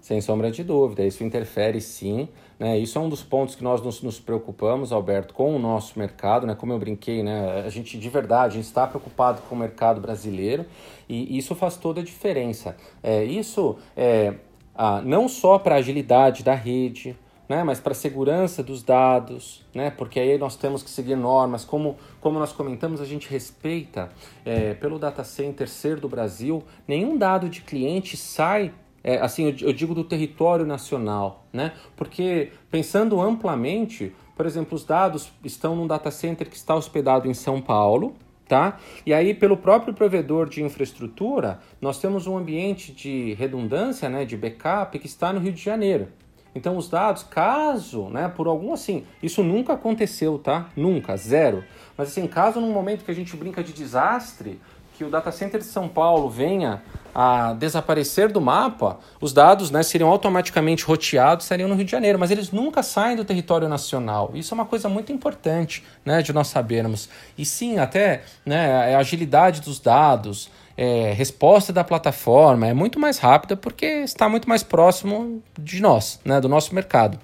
Sem 0.03 0.21
sombra 0.21 0.51
de 0.51 0.65
dúvida, 0.65 1.05
isso 1.05 1.23
interfere 1.23 1.81
sim. 1.81 2.29
Né? 2.59 2.77
Isso 2.77 2.99
é 2.99 3.01
um 3.01 3.09
dos 3.09 3.23
pontos 3.23 3.55
que 3.55 3.63
nós 3.63 3.81
nos, 3.81 4.03
nos, 4.03 4.19
preocupamos, 4.19 4.91
Alberto, 4.91 5.33
com 5.33 5.55
o 5.55 5.61
nosso 5.61 5.97
mercado. 5.97 6.45
Né? 6.45 6.57
Como 6.57 6.73
eu 6.73 6.79
brinquei, 6.79 7.23
né? 7.23 7.63
a 7.65 7.69
gente 7.69 7.97
de 7.97 8.09
verdade 8.09 8.59
está 8.59 8.85
preocupado 8.85 9.41
com 9.43 9.55
o 9.55 9.59
mercado 9.59 10.01
brasileiro 10.01 10.67
e 11.09 11.39
isso 11.39 11.55
faz 11.55 11.77
toda 11.77 12.01
a 12.01 12.05
diferença. 12.05 12.77
É, 13.01 13.23
isso 13.23 13.79
é 13.97 14.35
ah, 14.75 15.01
não 15.03 15.29
só 15.29 15.57
para 15.57 15.77
a 15.77 15.79
agilidade 15.79 16.43
da 16.43 16.55
rede, 16.55 17.17
né, 17.49 17.63
mas 17.63 17.79
para 17.79 17.93
a 17.93 17.95
segurança 17.95 18.63
dos 18.63 18.83
dados, 18.83 19.65
né, 19.75 19.91
porque 19.91 20.19
aí 20.19 20.39
nós 20.39 20.57
temos 20.57 20.83
que 20.83 20.91
seguir 20.91 21.17
normas. 21.17 21.65
Como, 21.65 21.97
como 22.21 22.39
nós 22.39 22.53
comentamos, 22.53 23.01
a 23.01 23.05
gente 23.05 23.29
respeita, 23.29 24.11
é, 24.45 24.75
pelo 24.75 24.99
data 24.99 25.23
center 25.23 25.69
ser 25.69 26.01
do 26.01 26.09
Brasil, 26.09 26.63
nenhum 26.89 27.17
dado 27.17 27.49
de 27.49 27.61
cliente 27.61 28.17
sai 28.17 28.73
é, 29.05 29.19
assim, 29.19 29.47
eu, 29.47 29.69
eu 29.69 29.73
digo 29.73 29.95
do 29.95 30.05
território 30.05 30.65
nacional, 30.65 31.45
né? 31.53 31.73
Porque 31.97 32.53
pensando 32.71 33.21
amplamente, 33.21 34.13
por 34.37 34.47
exemplo, 34.47 34.77
os 34.77 34.85
dados 34.85 35.33
estão 35.45 35.75
num 35.75 35.87
data 35.87 36.11
center 36.11 36.49
que 36.49 36.57
está 36.57 36.75
hospedado 36.75 37.29
em 37.29 37.35
São 37.35 37.61
Paulo, 37.61 38.15
tá? 38.49 38.79
E 39.05 39.13
aí, 39.13 39.35
pelo 39.35 39.57
próprio 39.57 39.95
provedor 39.95 40.49
de 40.49 40.63
infraestrutura, 40.63 41.61
nós 41.81 41.99
temos 41.99 42.27
um 42.27 42.37
ambiente 42.37 42.93
de 42.93 43.35
redundância, 43.35 44.09
né, 44.09 44.25
de 44.25 44.37
backup, 44.37 44.99
que 44.99 45.07
está 45.07 45.33
no 45.33 45.41
Rio 45.41 45.53
de 45.53 45.63
Janeiro. 45.63 46.09
Então, 46.55 46.77
os 46.77 46.89
dados, 46.89 47.23
caso, 47.23 48.11
né, 48.11 48.29
por 48.29 48.47
algum 48.47 48.75
assim, 48.75 49.05
isso 49.23 49.43
nunca 49.43 49.73
aconteceu, 49.73 50.39
tá? 50.39 50.69
Nunca, 50.77 51.17
zero. 51.17 51.65
Mas 51.97 52.09
assim, 52.09 52.27
caso 52.27 52.61
num 52.61 52.73
momento 52.73 53.05
que 53.05 53.11
a 53.11 53.15
gente 53.15 53.35
brinca 53.37 53.65
de 53.65 53.73
desastre, 53.73 54.61
que 54.97 55.05
o 55.05 55.11
data 55.11 55.33
center 55.33 55.61
de 55.61 55.67
São 55.67 55.89
Paulo 55.89 56.29
venha 56.29 56.83
a 57.15 57.53
desaparecer 57.53 58.33
do 58.33 58.41
mapa, 58.41 58.99
os 59.21 59.33
dados 59.33 59.71
né, 59.71 59.83
seriam 59.83 60.09
automaticamente 60.09 60.85
roteados, 60.85 61.45
estariam 61.45 61.69
no 61.69 61.75
Rio 61.75 61.85
de 61.85 61.91
Janeiro, 61.91 62.19
mas 62.19 62.31
eles 62.31 62.51
nunca 62.51 62.83
saem 62.83 63.17
do 63.17 63.25
território 63.25 63.69
nacional. 63.69 64.31
Isso 64.35 64.55
é 64.55 64.55
uma 64.55 64.65
coisa 64.65 64.89
muito 64.89 65.13
importante 65.13 65.85
né, 66.05 66.23
de 66.23 66.33
nós 66.33 66.49
sabermos. 66.49 67.09
E 67.37 67.45
sim, 67.45 67.79
até 67.79 68.23
né, 68.47 68.95
a 68.95 68.99
agilidade 68.99 69.61
dos 69.61 69.79
dados, 69.79 70.51
é, 70.77 71.13
resposta 71.13 71.73
da 71.73 71.85
plataforma 71.85 72.67
é 72.67 72.73
muito 72.73 72.99
mais 72.99 73.19
rápida 73.19 73.57
porque 73.57 73.87
está 73.87 74.29
muito 74.29 74.49
mais 74.49 74.63
próximo 74.63 75.43
de 75.59 75.81
nós, 75.81 76.19
né, 76.25 76.41
do 76.41 76.49
nosso 76.49 76.75
mercado. 76.75 77.19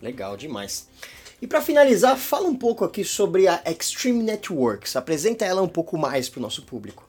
Legal 0.00 0.36
demais. 0.36 0.88
E 1.44 1.46
para 1.46 1.60
finalizar, 1.60 2.16
fala 2.16 2.48
um 2.48 2.54
pouco 2.54 2.86
aqui 2.86 3.04
sobre 3.04 3.46
a 3.46 3.60
Extreme 3.66 4.22
Networks. 4.22 4.96
Apresenta 4.96 5.44
ela 5.44 5.60
um 5.60 5.68
pouco 5.68 5.98
mais 5.98 6.26
para 6.26 6.38
o 6.38 6.42
nosso 6.42 6.62
público. 6.62 7.06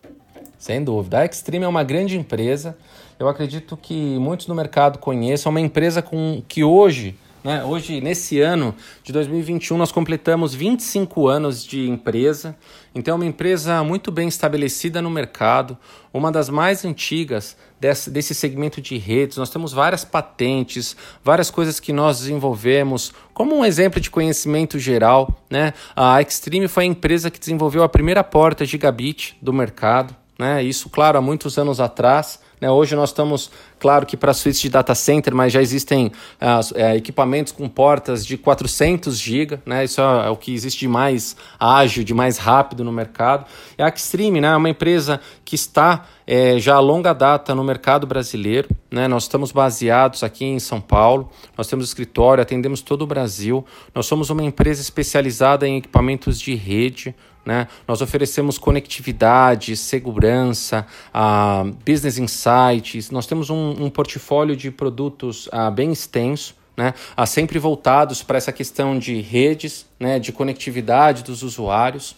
Sem 0.59 0.83
dúvida. 0.83 1.19
A 1.19 1.25
Extreme 1.25 1.63
é 1.63 1.67
uma 1.69 1.85
grande 1.85 2.17
empresa. 2.17 2.77
Eu 3.17 3.29
acredito 3.29 3.77
que 3.77 4.19
muitos 4.19 4.47
no 4.47 4.53
mercado 4.53 4.99
conheçam. 4.99 5.49
É 5.49 5.51
uma 5.51 5.61
empresa 5.61 6.01
com 6.01 6.43
que 6.49 6.65
hoje, 6.65 7.15
né, 7.45 7.63
hoje 7.63 8.01
nesse 8.01 8.41
ano 8.41 8.75
de 9.05 9.13
2021, 9.13 9.77
nós 9.77 9.93
completamos 9.93 10.53
25 10.53 11.29
anos 11.29 11.63
de 11.63 11.89
empresa. 11.89 12.57
Então 12.93 13.13
é 13.13 13.15
uma 13.15 13.25
empresa 13.25 13.85
muito 13.85 14.11
bem 14.11 14.27
estabelecida 14.27 15.01
no 15.01 15.09
mercado, 15.09 15.77
uma 16.13 16.29
das 16.29 16.49
mais 16.49 16.83
antigas 16.83 17.55
desse, 17.79 18.09
desse 18.09 18.33
segmento 18.33 18.81
de 18.81 18.97
redes. 18.97 19.37
Nós 19.37 19.49
temos 19.49 19.73
várias 19.73 20.03
patentes, 20.03 20.95
várias 21.23 21.51
coisas 21.51 21.79
que 21.79 21.93
nós 21.93 22.19
desenvolvemos. 22.19 23.13
Como 23.33 23.55
um 23.55 23.65
exemplo 23.65 23.99
de 23.99 24.09
conhecimento 24.09 24.79
geral, 24.79 25.33
né? 25.49 25.73
a 25.95 26.21
Extreme 26.21 26.67
foi 26.67 26.83
a 26.83 26.87
empresa 26.87 27.29
que 27.29 27.39
desenvolveu 27.39 27.83
a 27.83 27.89
primeira 27.89 28.23
porta 28.23 28.65
gigabit 28.65 29.37
do 29.41 29.53
mercado. 29.53 30.15
Né? 30.37 30.63
Isso, 30.63 30.89
claro, 30.89 31.17
há 31.17 31.21
muitos 31.21 31.57
anos 31.57 31.79
atrás. 31.79 32.39
Né? 32.59 32.69
Hoje 32.69 32.95
nós 32.95 33.09
estamos, 33.09 33.51
claro 33.79 34.05
que 34.05 34.17
para 34.17 34.33
suítes 34.33 34.61
de 34.61 34.69
data 34.69 34.93
center, 34.93 35.33
mas 35.33 35.53
já 35.53 35.61
existem 35.61 36.07
uh, 36.07 36.95
equipamentos 36.95 37.53
com 37.53 37.67
portas 37.69 38.25
de 38.25 38.37
400 38.37 39.17
GB, 39.17 39.59
né? 39.65 39.83
isso 39.85 40.01
é, 40.01 40.27
é, 40.27 40.29
o 40.29 40.35
que 40.35 40.53
existe 40.53 40.79
de 40.79 40.87
mais 40.87 41.35
ágil, 41.59 42.03
de 42.03 42.13
mais 42.13 42.37
rápido 42.37 42.83
no 42.83 42.91
mercado. 42.91 43.45
E 43.77 43.81
a 43.81 43.95
Xtreme 43.95 44.41
né, 44.41 44.49
é 44.49 44.55
uma 44.55 44.69
empresa 44.69 45.21
que 45.43 45.55
está 45.55 46.05
é, 46.27 46.59
já 46.59 46.75
há 46.75 46.79
longa 46.79 47.13
data 47.13 47.53
no 47.53 47.63
mercado 47.63 48.05
brasileiro. 48.05 48.69
Né? 48.91 49.07
Nós 49.07 49.23
estamos 49.23 49.51
baseados 49.51 50.23
aqui 50.23 50.43
em 50.43 50.59
São 50.59 50.81
Paulo, 50.81 51.29
nós 51.57 51.67
temos 51.67 51.85
escritório, 51.85 52.41
atendemos 52.41 52.81
todo 52.81 53.03
o 53.03 53.07
Brasil. 53.07 53.65
Nós 53.93 54.05
somos 54.05 54.29
uma 54.29 54.43
empresa 54.43 54.81
especializada 54.81 55.67
em 55.67 55.77
equipamentos 55.77 56.39
de 56.39 56.55
rede, 56.55 57.15
né? 57.45 57.67
Nós 57.87 58.01
oferecemos 58.01 58.57
conectividade, 58.57 59.77
segurança, 59.77 60.85
uh, 61.13 61.71
business 61.85 62.17
insights. 62.17 63.11
Nós 63.11 63.27
temos 63.27 63.49
um, 63.49 63.85
um 63.85 63.89
portfólio 63.89 64.55
de 64.55 64.71
produtos 64.71 65.47
uh, 65.47 65.71
bem 65.71 65.91
extenso. 65.91 66.55
Né, 66.77 66.93
uh, 67.17 67.25
sempre 67.25 67.57
voltados 67.57 68.21
para 68.21 68.37
essa 68.37 68.51
questão 68.51 68.99
de 68.99 69.21
redes, 69.21 69.85
né, 69.97 70.19
de 70.19 70.33
conectividade 70.33 71.23
dos 71.23 71.41
usuários. 71.41 72.17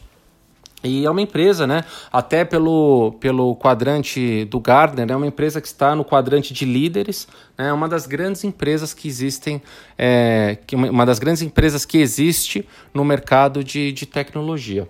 E 0.84 1.06
é 1.06 1.10
uma 1.12 1.22
empresa, 1.22 1.68
né, 1.68 1.84
até 2.12 2.44
pelo, 2.44 3.12
pelo 3.20 3.56
quadrante 3.56 4.46
do 4.46 4.60
Gardner, 4.60 5.12
é 5.12 5.16
uma 5.16 5.28
empresa 5.28 5.62
que 5.62 5.68
está 5.68 5.96
no 5.96 6.04
quadrante 6.04 6.56
de 6.56 6.66
líderes, 6.66 7.28
é 7.56 7.66
né, 7.66 7.74
uma 7.74 7.88
das 7.88 8.08
grandes 8.08 8.44
empresas 8.44 8.96
que 8.96 9.08
existem, 9.08 9.62
é, 9.96 10.58
uma 10.74 11.06
das 11.06 11.20
grandes 11.20 11.44
empresas 11.44 11.86
que 11.86 12.00
existe 12.00 12.68
no 12.92 13.06
mercado 13.06 13.64
de, 13.64 13.92
de 13.92 14.08
tecnologia. 14.08 14.90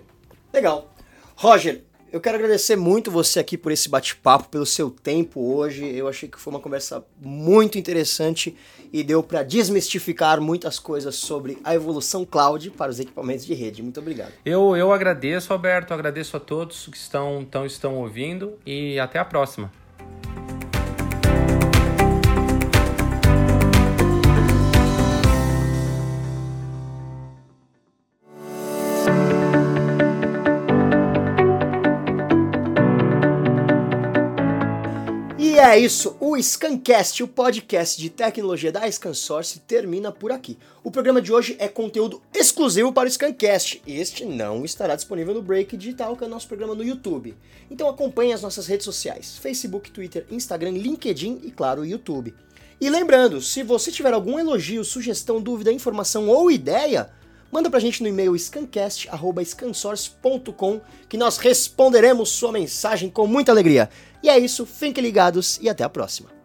Legal. 0.52 0.92
Roger, 1.36 1.84
eu 2.10 2.22
quero 2.22 2.36
agradecer 2.38 2.74
muito 2.74 3.10
você 3.10 3.38
aqui 3.38 3.58
por 3.58 3.70
esse 3.70 3.86
bate-papo, 3.86 4.48
pelo 4.48 4.64
seu 4.64 4.90
tempo 4.90 5.54
hoje. 5.54 5.84
Eu 5.84 6.08
achei 6.08 6.26
que 6.26 6.40
foi 6.40 6.52
uma 6.52 6.60
conversa 6.60 7.04
muito 7.20 7.76
interessante 7.76 8.56
e 8.90 9.04
deu 9.04 9.22
para 9.22 9.42
desmistificar 9.42 10.40
muitas 10.40 10.78
coisas 10.78 11.16
sobre 11.16 11.58
a 11.62 11.74
evolução 11.74 12.24
cloud 12.24 12.70
para 12.70 12.90
os 12.90 12.98
equipamentos 12.98 13.44
de 13.44 13.52
rede. 13.52 13.82
Muito 13.82 14.00
obrigado. 14.00 14.32
Eu, 14.42 14.74
eu 14.74 14.90
agradeço, 14.90 15.52
Alberto, 15.52 15.92
agradeço 15.92 16.34
a 16.34 16.40
todos 16.40 16.86
que 16.86 16.96
estão, 16.96 17.42
estão, 17.42 17.66
estão 17.66 17.96
ouvindo 17.96 18.58
e 18.64 18.98
até 18.98 19.18
a 19.18 19.24
próxima. 19.24 19.70
É 35.68 35.78
isso, 35.78 36.16
o 36.18 36.34
Scancast, 36.40 37.22
o 37.22 37.28
podcast 37.28 38.00
de 38.00 38.08
tecnologia 38.08 38.72
da 38.72 38.90
ScanSource, 38.90 39.60
termina 39.60 40.10
por 40.10 40.32
aqui. 40.32 40.56
O 40.82 40.90
programa 40.90 41.20
de 41.20 41.30
hoje 41.30 41.56
é 41.58 41.68
conteúdo 41.68 42.22
exclusivo 42.32 42.90
para 42.90 43.06
o 43.06 43.10
Scancast. 43.10 43.82
Este 43.86 44.24
não 44.24 44.64
estará 44.64 44.96
disponível 44.96 45.34
no 45.34 45.42
Break 45.42 45.76
Digital, 45.76 46.16
que 46.16 46.24
é 46.24 46.26
o 46.26 46.30
nosso 46.30 46.48
programa 46.48 46.74
no 46.74 46.82
YouTube. 46.82 47.36
Então 47.70 47.86
acompanhe 47.86 48.32
as 48.32 48.40
nossas 48.40 48.66
redes 48.66 48.86
sociais: 48.86 49.36
Facebook, 49.36 49.90
Twitter, 49.90 50.24
Instagram, 50.30 50.70
LinkedIn 50.70 51.42
e, 51.44 51.50
claro, 51.50 51.84
YouTube. 51.84 52.34
E 52.80 52.88
lembrando, 52.88 53.42
se 53.42 53.62
você 53.62 53.92
tiver 53.92 54.14
algum 54.14 54.38
elogio, 54.38 54.82
sugestão, 54.84 55.38
dúvida, 55.38 55.70
informação 55.70 56.28
ou 56.28 56.50
ideia, 56.50 57.10
manda 57.50 57.70
pra 57.70 57.80
gente 57.80 58.02
no 58.02 58.08
e-mail 58.08 58.38
scancast.scansource.com 58.38 60.80
que 61.08 61.16
nós 61.16 61.38
responderemos 61.38 62.28
sua 62.30 62.52
mensagem 62.52 63.10
com 63.10 63.26
muita 63.26 63.50
alegria. 63.52 63.88
E 64.22 64.28
é 64.28 64.38
isso, 64.38 64.66
fiquem 64.66 65.02
ligados 65.02 65.58
e 65.62 65.68
até 65.68 65.82
a 65.84 65.88
próxima. 65.88 66.37